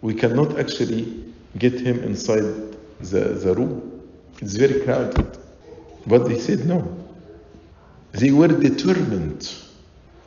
We 0.00 0.14
cannot 0.14 0.58
actually 0.58 1.34
get 1.58 1.74
him 1.78 2.02
inside 2.02 2.76
the, 3.00 3.38
the 3.44 3.54
room. 3.54 4.02
It's 4.40 4.54
very 4.54 4.80
crowded. 4.80 5.36
But 6.06 6.28
they 6.28 6.38
said 6.38 6.66
no. 6.66 6.96
They 8.12 8.30
were 8.30 8.48
determined 8.48 9.54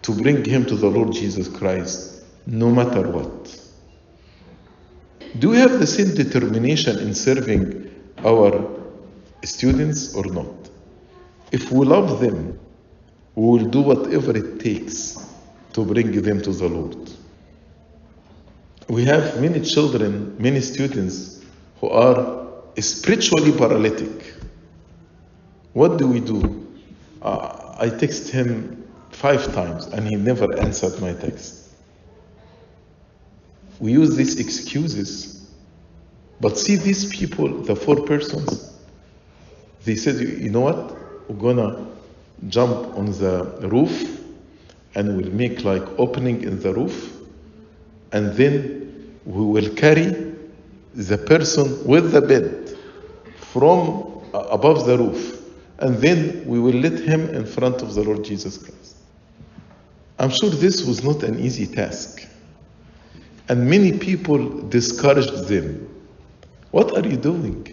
to 0.03 0.11
bring 0.11 0.45
him 0.45 0.65
to 0.65 0.75
the 0.75 0.87
Lord 0.87 1.13
Jesus 1.13 1.47
Christ 1.47 2.23
no 2.45 2.69
matter 2.69 3.09
what. 3.09 3.60
Do 5.39 5.49
we 5.49 5.57
have 5.57 5.79
the 5.79 5.87
same 5.87 6.13
determination 6.13 6.99
in 6.99 7.13
serving 7.13 7.89
our 8.25 8.69
students 9.43 10.13
or 10.13 10.25
not? 10.25 10.69
If 11.51 11.71
we 11.71 11.85
love 11.85 12.19
them, 12.19 12.59
we 13.35 13.45
will 13.45 13.69
do 13.69 13.81
whatever 13.81 14.35
it 14.35 14.59
takes 14.59 15.25
to 15.73 15.85
bring 15.85 16.21
them 16.21 16.41
to 16.41 16.51
the 16.51 16.67
Lord. 16.67 17.09
We 18.89 19.05
have 19.05 19.39
many 19.39 19.61
children, 19.61 20.35
many 20.37 20.59
students 20.59 21.41
who 21.79 21.87
are 21.89 22.47
spiritually 22.77 23.53
paralytic. 23.53 24.33
What 25.71 25.97
do 25.97 26.07
we 26.07 26.19
do? 26.19 26.67
Uh, 27.21 27.75
I 27.79 27.87
text 27.87 28.29
him 28.29 28.85
five 29.11 29.53
times 29.53 29.87
and 29.87 30.07
he 30.07 30.15
never 30.15 30.59
answered 30.59 30.99
my 30.99 31.13
text. 31.13 31.60
We 33.81 33.93
use 33.93 34.15
these 34.15 34.39
excuses. 34.39 35.49
But 36.39 36.55
see 36.55 36.75
these 36.75 37.09
people, 37.09 37.49
the 37.63 37.75
four 37.75 38.05
persons, 38.05 38.77
they 39.85 39.95
said, 39.95 40.19
you 40.19 40.51
know 40.51 40.61
what? 40.61 40.95
We're 41.27 41.53
gonna 41.55 41.87
jump 42.47 42.95
on 42.95 43.07
the 43.07 43.43
roof 43.63 44.21
and 44.93 45.17
we'll 45.17 45.31
make 45.31 45.63
like 45.63 45.81
opening 45.97 46.43
in 46.43 46.59
the 46.59 46.73
roof 46.73 47.17
and 48.11 48.33
then 48.33 49.17
we 49.25 49.43
will 49.45 49.73
carry 49.73 50.35
the 50.93 51.17
person 51.17 51.83
with 51.85 52.11
the 52.11 52.21
bed 52.21 52.77
from 53.51 54.21
uh, 54.33 54.39
above 54.51 54.85
the 54.85 54.97
roof 54.97 55.41
and 55.79 55.95
then 55.97 56.43
we 56.45 56.59
will 56.59 56.75
let 56.75 56.99
him 56.99 57.29
in 57.33 57.45
front 57.45 57.81
of 57.81 57.95
the 57.95 58.03
Lord 58.03 58.23
Jesus 58.23 58.57
Christ. 58.57 58.97
I'm 60.19 60.29
sure 60.29 60.51
this 60.51 60.85
was 60.85 61.03
not 61.03 61.23
an 61.23 61.39
easy 61.39 61.65
task. 61.65 62.27
And 63.51 63.69
many 63.69 63.91
people 63.97 64.47
discouraged 64.69 65.49
them. 65.49 65.85
What 66.71 66.95
are 66.95 67.05
you 67.05 67.17
doing? 67.17 67.67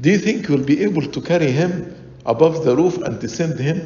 Do 0.00 0.10
you 0.10 0.16
think 0.16 0.48
you'll 0.48 0.64
be 0.64 0.82
able 0.84 1.02
to 1.02 1.20
carry 1.20 1.52
him 1.52 1.94
above 2.24 2.64
the 2.64 2.74
roof 2.74 2.96
and 3.02 3.20
descend 3.20 3.60
him? 3.60 3.76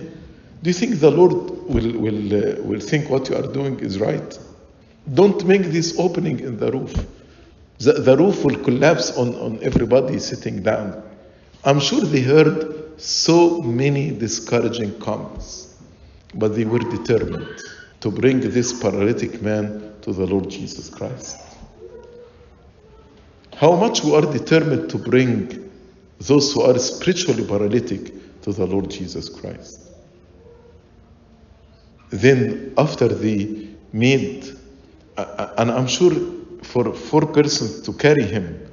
Do 0.62 0.70
you 0.70 0.74
think 0.74 1.00
the 1.00 1.10
Lord 1.10 1.32
will, 1.66 1.98
will, 1.98 2.32
uh, 2.32 2.62
will 2.62 2.78
think 2.78 3.10
what 3.10 3.28
you 3.28 3.34
are 3.34 3.48
doing 3.58 3.80
is 3.80 3.98
right? 3.98 4.38
Don't 5.12 5.44
make 5.46 5.62
this 5.62 5.98
opening 5.98 6.38
in 6.38 6.58
the 6.58 6.70
roof. 6.70 6.94
The, 7.78 7.94
the 7.94 8.16
roof 8.16 8.44
will 8.44 8.62
collapse 8.62 9.10
on, 9.16 9.34
on 9.34 9.58
everybody 9.62 10.20
sitting 10.20 10.62
down. 10.62 11.02
I'm 11.64 11.80
sure 11.80 12.02
they 12.02 12.20
heard 12.20 13.00
so 13.00 13.60
many 13.62 14.12
discouraging 14.12 15.00
comments, 15.00 15.74
but 16.36 16.54
they 16.54 16.66
were 16.66 16.78
determined 16.78 17.48
to 17.98 18.12
bring 18.12 18.38
this 18.38 18.80
paralytic 18.80 19.42
man 19.42 19.89
to 20.02 20.12
the 20.12 20.26
Lord 20.26 20.48
Jesus 20.50 20.88
Christ. 20.88 21.38
How 23.56 23.76
much 23.76 24.02
we 24.02 24.14
are 24.14 24.22
determined 24.22 24.90
to 24.90 24.98
bring 24.98 25.70
those 26.20 26.52
who 26.52 26.62
are 26.62 26.78
spiritually 26.78 27.44
paralytic 27.46 28.12
to 28.42 28.52
the 28.52 28.66
Lord 28.66 28.90
Jesus 28.90 29.28
Christ. 29.28 29.88
Then, 32.10 32.74
after 32.76 33.08
they 33.08 33.68
made, 33.92 34.44
and 35.16 35.70
I'm 35.70 35.86
sure 35.86 36.12
for 36.62 36.92
four 36.92 37.26
persons 37.26 37.80
to 37.82 37.92
carry 37.92 38.24
him, 38.24 38.70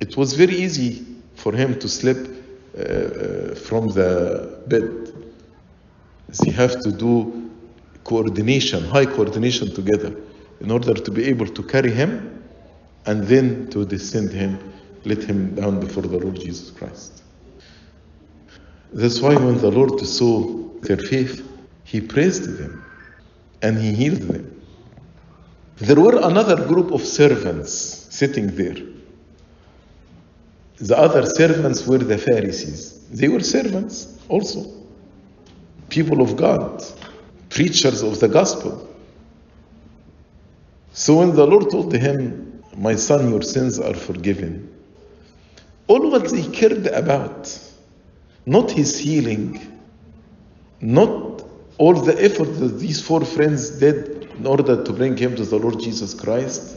it 0.00 0.16
was 0.16 0.34
very 0.34 0.54
easy 0.54 1.06
for 1.36 1.52
him 1.52 1.78
to 1.78 1.88
slip 1.88 2.16
uh, 2.76 3.54
from 3.54 3.88
the 3.88 4.58
bed. 4.66 5.12
They 6.42 6.50
have 6.50 6.80
to 6.80 6.90
do 6.90 7.50
coordination, 8.02 8.84
high 8.84 9.06
coordination 9.06 9.72
together, 9.74 10.16
in 10.60 10.70
order 10.70 10.94
to 10.94 11.10
be 11.10 11.24
able 11.24 11.46
to 11.46 11.62
carry 11.62 11.90
him 11.90 12.42
and 13.06 13.24
then 13.24 13.68
to 13.70 13.84
descend 13.84 14.30
him, 14.30 14.72
let 15.04 15.22
him 15.22 15.54
down 15.54 15.80
before 15.80 16.02
the 16.02 16.18
Lord 16.18 16.36
Jesus 16.36 16.70
Christ. 16.70 17.22
That's 18.92 19.20
why 19.20 19.34
when 19.34 19.58
the 19.58 19.70
Lord 19.70 20.00
saw 20.00 20.68
their 20.80 20.96
faith, 20.96 21.46
he 21.84 22.00
praised 22.00 22.56
them 22.58 22.84
and 23.62 23.78
he 23.78 23.92
healed 23.92 24.22
them. 24.22 24.62
There 25.76 26.00
were 26.00 26.18
another 26.22 26.64
group 26.66 26.92
of 26.92 27.02
servants 27.02 27.72
sitting 27.72 28.54
there. 28.54 28.76
The 30.76 30.96
other 30.96 31.26
servants 31.26 31.86
were 31.86 31.98
the 31.98 32.18
Pharisees. 32.18 33.08
They 33.08 33.28
were 33.28 33.40
servants 33.40 34.18
also, 34.28 34.64
people 35.88 36.20
of 36.20 36.36
God, 36.36 36.82
preachers 37.50 38.02
of 38.02 38.20
the 38.20 38.28
gospel. 38.28 38.88
So 40.94 41.18
when 41.18 41.34
the 41.34 41.44
Lord 41.44 41.70
told 41.70 41.92
him, 41.92 42.62
My 42.76 42.94
son, 42.94 43.28
your 43.28 43.42
sins 43.42 43.80
are 43.80 43.94
forgiven, 43.94 44.72
all 45.88 46.08
what 46.08 46.30
he 46.30 46.48
cared 46.48 46.86
about, 46.86 47.58
not 48.46 48.70
his 48.70 48.96
healing, 48.96 49.60
not 50.80 51.42
all 51.78 51.94
the 51.94 52.22
effort 52.22 52.44
that 52.60 52.78
these 52.78 53.02
four 53.02 53.24
friends 53.24 53.70
did 53.80 54.30
in 54.38 54.46
order 54.46 54.84
to 54.84 54.92
bring 54.92 55.16
him 55.16 55.34
to 55.34 55.44
the 55.44 55.58
Lord 55.58 55.80
Jesus 55.80 56.14
Christ, 56.14 56.76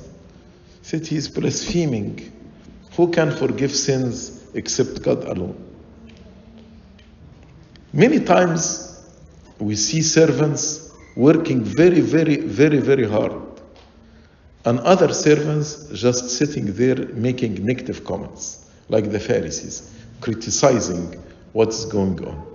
said 0.81 1.05
he 1.05 1.15
is 1.15 1.29
blaspheming. 1.29 2.33
Who 2.95 3.11
can 3.11 3.29
forgive 3.29 3.71
sins 3.71 4.43
except 4.55 5.03
God 5.03 5.25
alone? 5.25 5.63
Many 7.93 8.19
times 8.21 8.99
we 9.59 9.75
see 9.75 10.01
servants 10.01 10.91
working 11.15 11.63
very, 11.63 12.01
very, 12.01 12.37
very, 12.37 12.79
very 12.79 13.07
hard, 13.07 13.33
and 14.65 14.79
other 14.79 15.13
servants 15.13 15.87
just 15.93 16.29
sitting 16.29 16.73
there 16.73 16.95
making 17.13 17.65
negative 17.65 18.03
comments, 18.03 18.69
like 18.89 19.11
the 19.11 19.19
Pharisees, 19.19 19.93
criticizing 20.21 21.23
what's 21.53 21.85
going 21.85 22.23
on. 22.25 22.45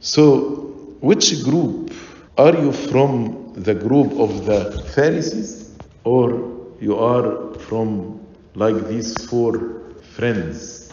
So, 0.00 0.96
which 1.00 1.42
group 1.44 1.92
are 2.38 2.54
you 2.56 2.72
from? 2.72 3.44
The 3.56 3.74
group 3.74 4.12
of 4.20 4.44
the 4.44 4.70
Pharisees 4.94 5.66
or 6.04 6.74
you 6.78 6.98
are 6.98 7.54
from 7.54 8.20
like 8.54 8.86
these 8.86 9.24
four 9.28 9.82
friends 10.14 10.92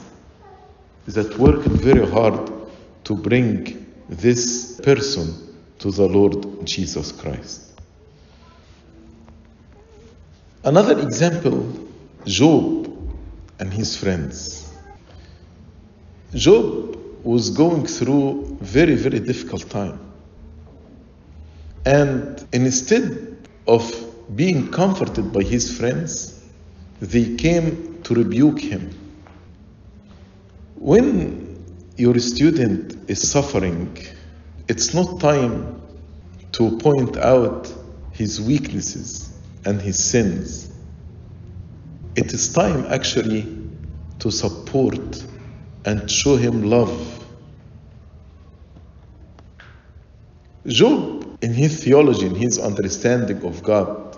that 1.07 1.37
worked 1.37 1.67
very 1.67 2.09
hard 2.09 2.51
to 3.03 3.15
bring 3.15 3.85
this 4.07 4.79
person 4.81 5.55
to 5.79 5.91
the 5.91 6.07
Lord 6.07 6.65
Jesus 6.65 7.11
Christ. 7.11 7.72
Another 10.65 10.97
example 10.99 11.67
Job 12.25 12.87
and 13.59 13.73
his 13.73 13.97
friends. 13.97 14.73
Job 16.33 16.97
was 17.21 17.49
going 17.49 17.85
through 17.85 18.57
very, 18.61 18.95
very 18.95 19.19
difficult 19.19 19.69
time. 19.69 19.99
And 21.85 22.47
instead 22.53 23.37
of 23.67 23.83
being 24.37 24.71
comforted 24.71 25.33
by 25.33 25.43
his 25.43 25.77
friends, 25.77 26.41
they 27.01 27.35
came 27.35 28.01
to 28.03 28.13
rebuke 28.13 28.61
him. 28.61 28.89
When 30.75 31.61
your 31.97 32.17
student 32.19 33.09
is 33.09 33.29
suffering, 33.29 33.97
it's 34.69 34.93
not 34.93 35.19
time 35.19 35.81
to 36.53 36.77
point 36.77 37.17
out 37.17 37.69
his 38.13 38.39
weaknesses 38.39 39.32
and 39.65 39.81
his 39.81 40.03
sins. 40.03 40.71
It 42.15 42.33
is 42.33 42.53
time 42.53 42.85
actually 42.89 43.69
to 44.19 44.31
support 44.31 45.25
and 45.85 46.09
show 46.09 46.35
him 46.35 46.63
love. 46.63 47.25
Job, 50.65 51.37
in 51.41 51.53
his 51.53 51.83
theology, 51.83 52.25
in 52.25 52.35
his 52.35 52.57
understanding 52.57 53.43
of 53.43 53.63
God, 53.63 54.17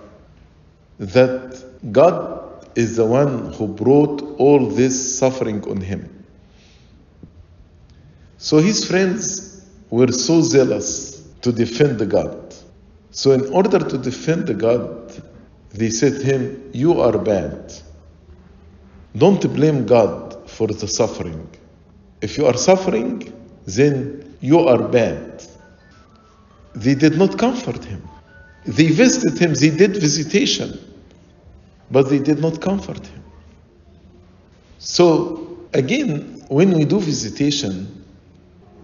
that 0.98 1.64
God 1.90 2.68
is 2.76 2.96
the 2.96 3.04
one 3.06 3.52
who 3.54 3.66
brought 3.66 4.22
all 4.38 4.66
this 4.66 5.18
suffering 5.18 5.68
on 5.68 5.80
him. 5.80 6.24
So 8.38 8.58
his 8.58 8.86
friends 8.86 9.66
were 9.90 10.12
so 10.12 10.42
zealous 10.42 11.26
to 11.42 11.52
defend 11.52 11.98
the 11.98 12.06
God. 12.06 12.54
So, 13.10 13.32
in 13.32 13.46
order 13.52 13.78
to 13.78 13.98
defend 13.98 14.46
the 14.46 14.54
God, 14.54 15.05
they 15.76 15.90
said 15.90 16.20
to 16.20 16.24
him, 16.24 16.70
You 16.72 17.00
are 17.00 17.18
bad. 17.18 17.72
Don't 19.16 19.42
blame 19.54 19.84
God 19.86 20.48
for 20.48 20.68
the 20.68 20.88
suffering. 20.88 21.48
If 22.22 22.38
you 22.38 22.46
are 22.46 22.56
suffering, 22.56 23.32
then 23.66 24.36
you 24.40 24.60
are 24.60 24.82
bad. 24.88 25.44
They 26.74 26.94
did 26.94 27.18
not 27.18 27.38
comfort 27.38 27.84
him. 27.84 28.02
They 28.64 28.86
visited 28.86 29.38
him, 29.38 29.54
they 29.54 29.70
did 29.70 29.96
visitation, 29.96 30.78
but 31.90 32.08
they 32.08 32.18
did 32.18 32.40
not 32.40 32.60
comfort 32.60 33.06
him. 33.06 33.22
So, 34.78 35.58
again, 35.72 36.42
when 36.48 36.72
we 36.72 36.84
do 36.84 36.98
visitation, 36.98 38.04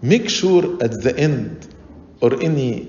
make 0.02 0.28
sure 0.28 0.64
at 0.82 1.02
the 1.02 1.14
end 1.18 1.74
or 2.20 2.40
any 2.40 2.88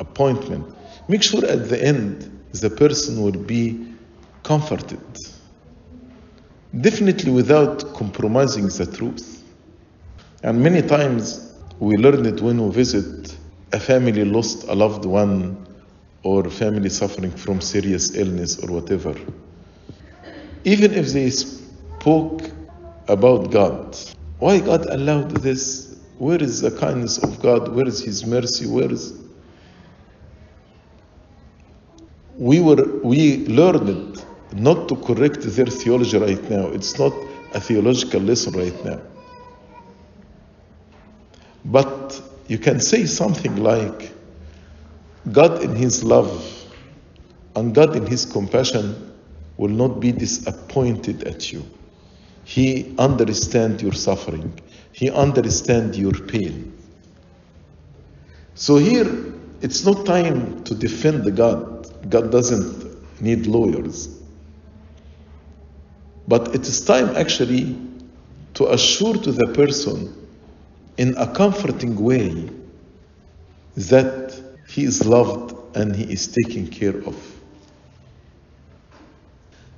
appointment, 0.00 0.66
make 1.08 1.22
sure 1.22 1.44
at 1.46 1.68
the 1.68 1.82
end 1.82 2.37
the 2.52 2.70
person 2.70 3.22
will 3.22 3.32
be 3.32 3.94
comforted. 4.42 5.00
Definitely 6.80 7.32
without 7.32 7.94
compromising 7.94 8.66
the 8.68 8.86
truth. 8.86 9.42
And 10.42 10.62
many 10.62 10.82
times 10.82 11.54
we 11.78 11.96
learn 11.96 12.26
it 12.26 12.40
when 12.40 12.62
we 12.64 12.70
visit 12.70 13.36
a 13.72 13.80
family 13.80 14.24
lost 14.24 14.64
a 14.68 14.74
loved 14.74 15.04
one 15.04 15.66
or 16.22 16.48
family 16.48 16.88
suffering 16.88 17.30
from 17.30 17.60
serious 17.60 18.14
illness 18.16 18.58
or 18.62 18.72
whatever. 18.72 19.14
Even 20.64 20.92
if 20.94 21.08
they 21.08 21.30
spoke 21.30 22.42
about 23.08 23.50
God, 23.50 23.96
why 24.38 24.60
God 24.60 24.86
allowed 24.86 25.30
this? 25.30 25.96
Where 26.18 26.42
is 26.42 26.60
the 26.60 26.70
kindness 26.70 27.18
of 27.18 27.40
God? 27.40 27.74
Where 27.74 27.86
is 27.86 28.02
His 28.02 28.26
mercy? 28.26 28.66
Where 28.66 28.90
is 28.90 29.12
we 32.38 32.60
were 32.60 33.00
we 33.02 33.46
learned 33.46 34.24
not 34.52 34.88
to 34.88 34.96
correct 34.96 35.42
their 35.42 35.66
theology 35.66 36.18
right 36.18 36.50
now. 36.50 36.68
It's 36.68 36.98
not 36.98 37.12
a 37.52 37.60
theological 37.60 38.20
lesson 38.20 38.54
right 38.54 38.84
now. 38.84 39.00
But 41.64 42.22
you 42.46 42.58
can 42.58 42.80
say 42.80 43.06
something 43.06 43.56
like 43.56 44.12
God 45.32 45.62
in 45.62 45.74
his 45.74 46.04
love 46.04 46.30
and 47.56 47.74
God 47.74 47.96
in 47.96 48.06
his 48.06 48.24
compassion 48.24 49.12
will 49.56 49.70
not 49.70 50.00
be 50.00 50.12
disappointed 50.12 51.24
at 51.24 51.52
you. 51.52 51.66
He 52.44 52.94
understands 52.98 53.82
your 53.82 53.92
suffering. 53.92 54.58
He 54.92 55.10
understands 55.10 55.98
your 55.98 56.12
pain. 56.12 56.72
So 58.54 58.76
here 58.76 59.34
it's 59.60 59.84
not 59.84 60.06
time 60.06 60.64
to 60.64 60.74
defend 60.74 61.36
God. 61.36 61.67
God 62.08 62.30
doesn't 62.30 63.20
need 63.20 63.46
lawyers. 63.46 64.18
But 66.26 66.54
it 66.54 66.62
is 66.62 66.84
time 66.84 67.16
actually 67.16 67.76
to 68.54 68.72
assure 68.72 69.14
to 69.14 69.32
the 69.32 69.48
person 69.54 70.14
in 70.96 71.16
a 71.16 71.26
comforting 71.32 71.96
way 71.96 72.50
that 73.76 74.38
he 74.68 74.84
is 74.84 75.06
loved 75.06 75.54
and 75.76 75.94
he 75.94 76.12
is 76.12 76.26
taken 76.28 76.66
care 76.66 76.96
of. 77.06 77.16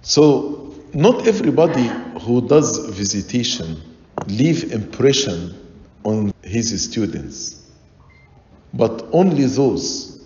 So, 0.02 0.74
not 0.92 1.26
everybody 1.26 1.88
who 2.22 2.48
does 2.48 2.78
visitation 2.88 3.80
leave 4.26 4.72
impression 4.72 5.54
on 6.04 6.32
his 6.42 6.82
students, 6.82 7.62
but 8.74 9.06
only 9.12 9.44
those 9.44 10.19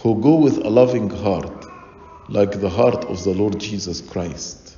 who 0.00 0.20
go 0.20 0.34
with 0.36 0.58
a 0.58 0.68
loving 0.68 1.10
heart, 1.10 1.64
like 2.28 2.60
the 2.60 2.68
heart 2.68 3.04
of 3.06 3.22
the 3.24 3.30
Lord 3.30 3.58
Jesus 3.58 4.00
Christ. 4.00 4.76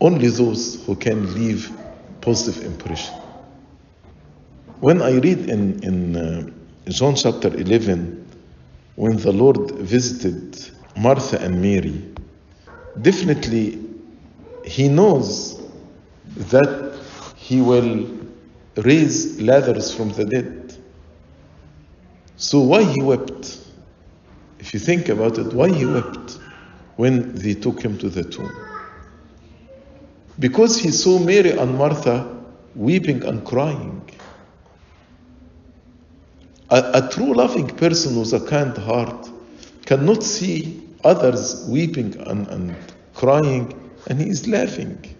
Only 0.00 0.28
those 0.28 0.84
who 0.84 0.96
can 0.96 1.34
leave 1.34 1.70
positive 2.20 2.64
impression. 2.64 3.14
When 4.80 5.00
I 5.00 5.12
read 5.18 5.48
in, 5.48 5.82
in 5.82 6.16
uh, 6.16 6.50
John 6.88 7.14
chapter 7.14 7.48
11, 7.48 8.26
when 8.96 9.16
the 9.16 9.32
Lord 9.32 9.70
visited 9.72 10.58
Martha 10.96 11.40
and 11.40 11.60
Mary, 11.62 12.02
definitely 13.00 13.78
he 14.64 14.88
knows 14.88 15.60
that 16.36 16.98
he 17.36 17.60
will 17.60 18.08
raise 18.76 19.40
Lazarus 19.40 19.94
from 19.94 20.10
the 20.10 20.24
dead. 20.24 20.76
So 22.36 22.60
why 22.60 22.82
he 22.82 23.02
wept? 23.02 23.65
If 24.58 24.74
you 24.74 24.80
think 24.80 25.08
about 25.08 25.38
it, 25.38 25.52
why 25.52 25.68
he 25.68 25.84
wept 25.84 26.38
when 26.96 27.34
they 27.34 27.54
took 27.54 27.82
him 27.82 27.98
to 27.98 28.08
the 28.08 28.24
tomb? 28.24 28.54
Because 30.38 30.78
he 30.78 30.90
saw 30.90 31.18
Mary 31.18 31.50
and 31.50 31.76
Martha 31.76 32.36
weeping 32.74 33.24
and 33.24 33.44
crying. 33.44 34.02
A, 36.70 36.90
a, 36.94 37.08
true 37.10 37.32
loving 37.32 37.68
person 37.68 38.18
with 38.18 38.32
a 38.32 38.40
kind 38.40 38.76
heart 38.76 39.30
cannot 39.84 40.22
see 40.22 40.82
others 41.04 41.64
weeping 41.68 42.16
and, 42.26 42.48
and 42.48 42.76
crying 43.14 43.72
and 44.08 44.20
he 44.20 44.28
is 44.28 44.46
laughing. 44.46 45.16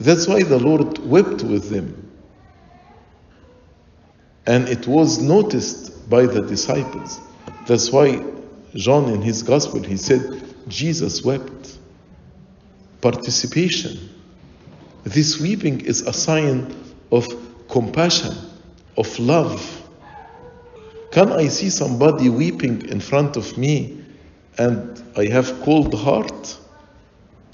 That's 0.00 0.26
why 0.26 0.42
the 0.42 0.58
Lord 0.58 0.98
wept 0.98 1.42
with 1.42 1.70
them. 1.70 2.10
And 4.46 4.68
it 4.68 4.88
was 4.88 5.20
noticed 5.22 6.08
by 6.10 6.26
the 6.26 6.40
disciples. 6.40 7.20
That's 7.66 7.92
why 7.92 8.24
John 8.74 9.08
in 9.10 9.22
his 9.22 9.42
gospel 9.42 9.82
he 9.82 9.96
said 9.96 10.42
Jesus 10.68 11.22
wept. 11.24 11.78
Participation. 13.00 14.08
This 15.04 15.40
weeping 15.40 15.80
is 15.80 16.02
a 16.02 16.12
sign 16.12 16.74
of 17.10 17.26
compassion, 17.68 18.34
of 18.96 19.18
love. 19.18 19.82
Can 21.10 21.32
I 21.32 21.48
see 21.48 21.68
somebody 21.68 22.28
weeping 22.28 22.88
in 22.88 23.00
front 23.00 23.36
of 23.36 23.58
me 23.58 24.04
and 24.58 25.02
I 25.16 25.26
have 25.26 25.60
cold 25.62 25.94
heart, 25.94 26.58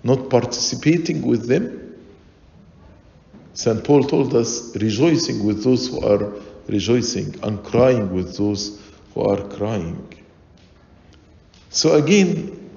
not 0.04 0.30
participating 0.30 1.22
with 1.22 1.48
them? 1.48 1.96
St. 3.54 3.82
Paul 3.82 4.04
told 4.04 4.36
us, 4.36 4.76
rejoicing 4.76 5.44
with 5.44 5.64
those 5.64 5.88
who 5.88 6.00
are 6.06 6.32
rejoicing 6.68 7.34
and 7.42 7.64
crying 7.64 8.12
with 8.14 8.36
those 8.36 8.80
who 9.18 9.24
are 9.24 9.42
crying. 9.48 10.08
So, 11.70 11.96
again, 11.96 12.70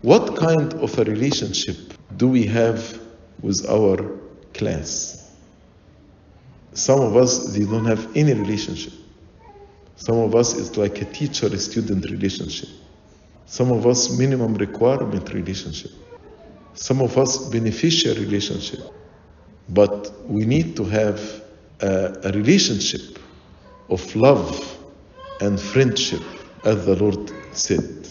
what 0.00 0.36
kind 0.36 0.72
of 0.74 0.98
a 0.98 1.04
relationship 1.04 1.76
do 2.16 2.28
we 2.28 2.46
have 2.46 2.98
with 3.42 3.68
our 3.68 4.18
class? 4.54 5.30
Some 6.72 7.00
of 7.00 7.16
us, 7.16 7.52
they 7.52 7.64
don't 7.64 7.84
have 7.84 8.16
any 8.16 8.32
relationship. 8.32 8.94
Some 9.96 10.16
of 10.16 10.34
us, 10.34 10.58
it's 10.58 10.78
like 10.78 11.02
a 11.02 11.04
teacher 11.04 11.54
student 11.58 12.10
relationship. 12.10 12.70
Some 13.44 13.70
of 13.70 13.86
us 13.86 14.16
minimum 14.18 14.54
requirement 14.54 15.32
relationship. 15.34 15.90
Some 16.72 17.02
of 17.02 17.18
us 17.18 17.50
beneficial 17.50 18.14
relationship. 18.14 18.80
But 19.68 20.10
we 20.26 20.46
need 20.46 20.74
to 20.76 20.84
have 20.84 21.20
a, 21.80 22.16
a 22.24 22.32
relationship 22.32 23.18
of 23.90 24.16
love 24.16 24.81
and 25.42 25.60
friendship, 25.60 26.22
as 26.62 26.86
the 26.86 26.94
Lord 26.94 27.32
said. 27.54 28.08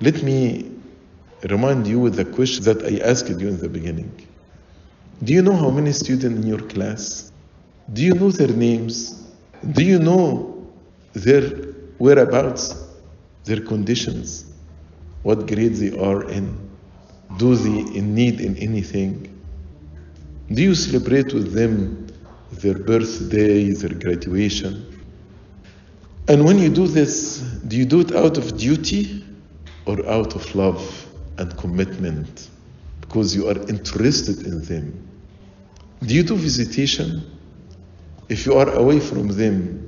Let 0.00 0.22
me 0.22 0.70
remind 1.50 1.88
you 1.88 1.98
with 1.98 2.14
the 2.14 2.24
question 2.24 2.62
that 2.64 2.84
I 2.84 3.04
asked 3.10 3.28
you 3.28 3.48
in 3.48 3.58
the 3.58 3.68
beginning. 3.68 4.12
Do 5.24 5.32
you 5.32 5.42
know 5.42 5.56
how 5.56 5.70
many 5.70 5.92
students 5.92 6.36
in 6.40 6.46
your 6.46 6.60
class? 6.60 7.32
Do 7.92 8.02
you 8.02 8.14
know 8.14 8.30
their 8.30 8.54
names? 8.56 9.26
Do 9.72 9.82
you 9.82 9.98
know 9.98 10.70
their 11.14 11.42
whereabouts, 11.98 12.74
their 13.44 13.60
conditions, 13.60 14.44
what 15.22 15.48
grade 15.48 15.74
they 15.74 15.98
are 15.98 16.30
in? 16.30 16.46
Do 17.38 17.56
they 17.56 17.98
in 17.98 18.14
need 18.14 18.40
in 18.40 18.56
anything? 18.58 19.32
Do 20.52 20.62
you 20.62 20.76
celebrate 20.76 21.34
with 21.34 21.52
them 21.54 22.05
their 22.52 22.78
birthday, 22.78 23.70
their 23.72 23.94
graduation? 23.94 24.96
And 26.28 26.44
when 26.44 26.58
you 26.58 26.68
do 26.68 26.86
this, 26.86 27.38
do 27.68 27.76
you 27.76 27.84
do 27.84 28.00
it 28.00 28.12
out 28.12 28.36
of 28.36 28.56
duty 28.56 29.24
or 29.86 30.04
out 30.08 30.34
of 30.34 30.54
love 30.54 31.06
and 31.38 31.56
commitment? 31.56 32.48
Because 33.00 33.34
you 33.34 33.48
are 33.48 33.58
interested 33.68 34.46
in 34.46 34.62
them. 34.64 35.08
Do 36.02 36.14
you 36.14 36.22
do 36.22 36.36
visitation? 36.36 37.22
If 38.28 38.44
you 38.44 38.54
are 38.54 38.68
away 38.70 38.98
from 38.98 39.28
them, 39.28 39.82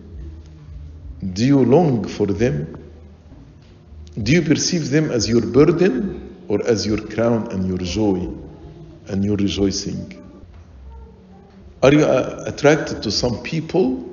do 1.32 1.44
you 1.44 1.64
long 1.64 2.06
for 2.06 2.26
them? 2.26 2.76
Do 4.22 4.32
you 4.32 4.42
perceive 4.42 4.90
them 4.90 5.10
as 5.10 5.28
your 5.28 5.42
burden 5.42 6.36
or 6.48 6.64
as 6.66 6.86
your 6.86 6.98
crown 6.98 7.50
and 7.50 7.66
your 7.66 7.78
joy 7.78 8.28
and 9.08 9.24
your 9.24 9.36
rejoicing? 9.36 10.27
Are 11.80 11.92
you 11.92 12.04
uh, 12.04 12.42
attracted 12.46 13.04
to 13.04 13.10
some 13.10 13.40
people? 13.44 14.04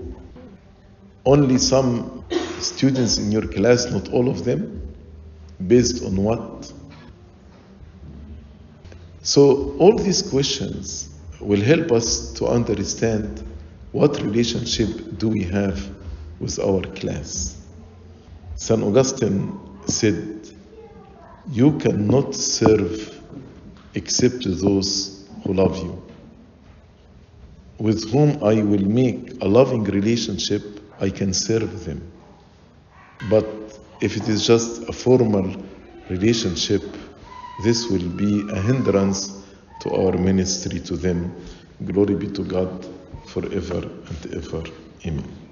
Only 1.26 1.58
some 1.58 2.24
students 2.60 3.18
in 3.18 3.32
your 3.32 3.48
class, 3.48 3.88
not 3.90 4.14
all 4.14 4.30
of 4.30 4.46
them? 4.46 4.94
Based 5.66 6.04
on 6.04 6.16
what? 6.16 6.72
So, 9.24 9.76
all 9.80 9.98
these 9.98 10.22
questions 10.22 11.10
will 11.40 11.62
help 11.62 11.92
us 11.92 12.32
to 12.34 12.46
understand 12.46 13.44
what 13.94 14.22
relationship 14.22 15.18
do 15.18 15.30
we 15.30 15.42
have 15.44 15.90
with 16.40 16.60
our 16.60 16.82
class. 16.94 17.60
St. 18.56 18.84
Augustine 18.84 19.60
said, 19.88 20.48
You 21.50 21.80
cannot 21.80 22.36
serve 22.36 23.20
except 23.96 24.44
those 24.44 25.28
who 25.44 25.54
love 25.54 25.78
you. 25.78 26.05
With 27.80 28.10
whom 28.12 28.44
I 28.44 28.62
will 28.62 28.86
make 28.86 29.42
a 29.42 29.48
loving 29.48 29.84
relationship, 29.84 30.64
I 31.00 31.10
can 31.10 31.34
serve 31.34 31.86
them. 31.86 32.12
But 33.22 33.78
if 34.00 34.18
it 34.18 34.30
is 34.30 34.46
just 34.46 34.88
a 34.88 34.94
formal 34.94 35.56
relationship, 36.10 36.84
this 37.58 37.88
will 37.90 38.08
be 38.10 38.48
a 38.50 38.60
hindrance 38.60 39.44
to 39.80 39.90
our 39.92 40.14
ministry 40.18 40.80
to 40.82 40.96
them. 40.96 41.36
Glory 41.86 42.16
be 42.16 42.28
to 42.28 42.44
God 42.44 42.86
forever 43.26 43.82
and 43.82 44.34
ever. 44.36 44.64
Amen. 45.06 45.45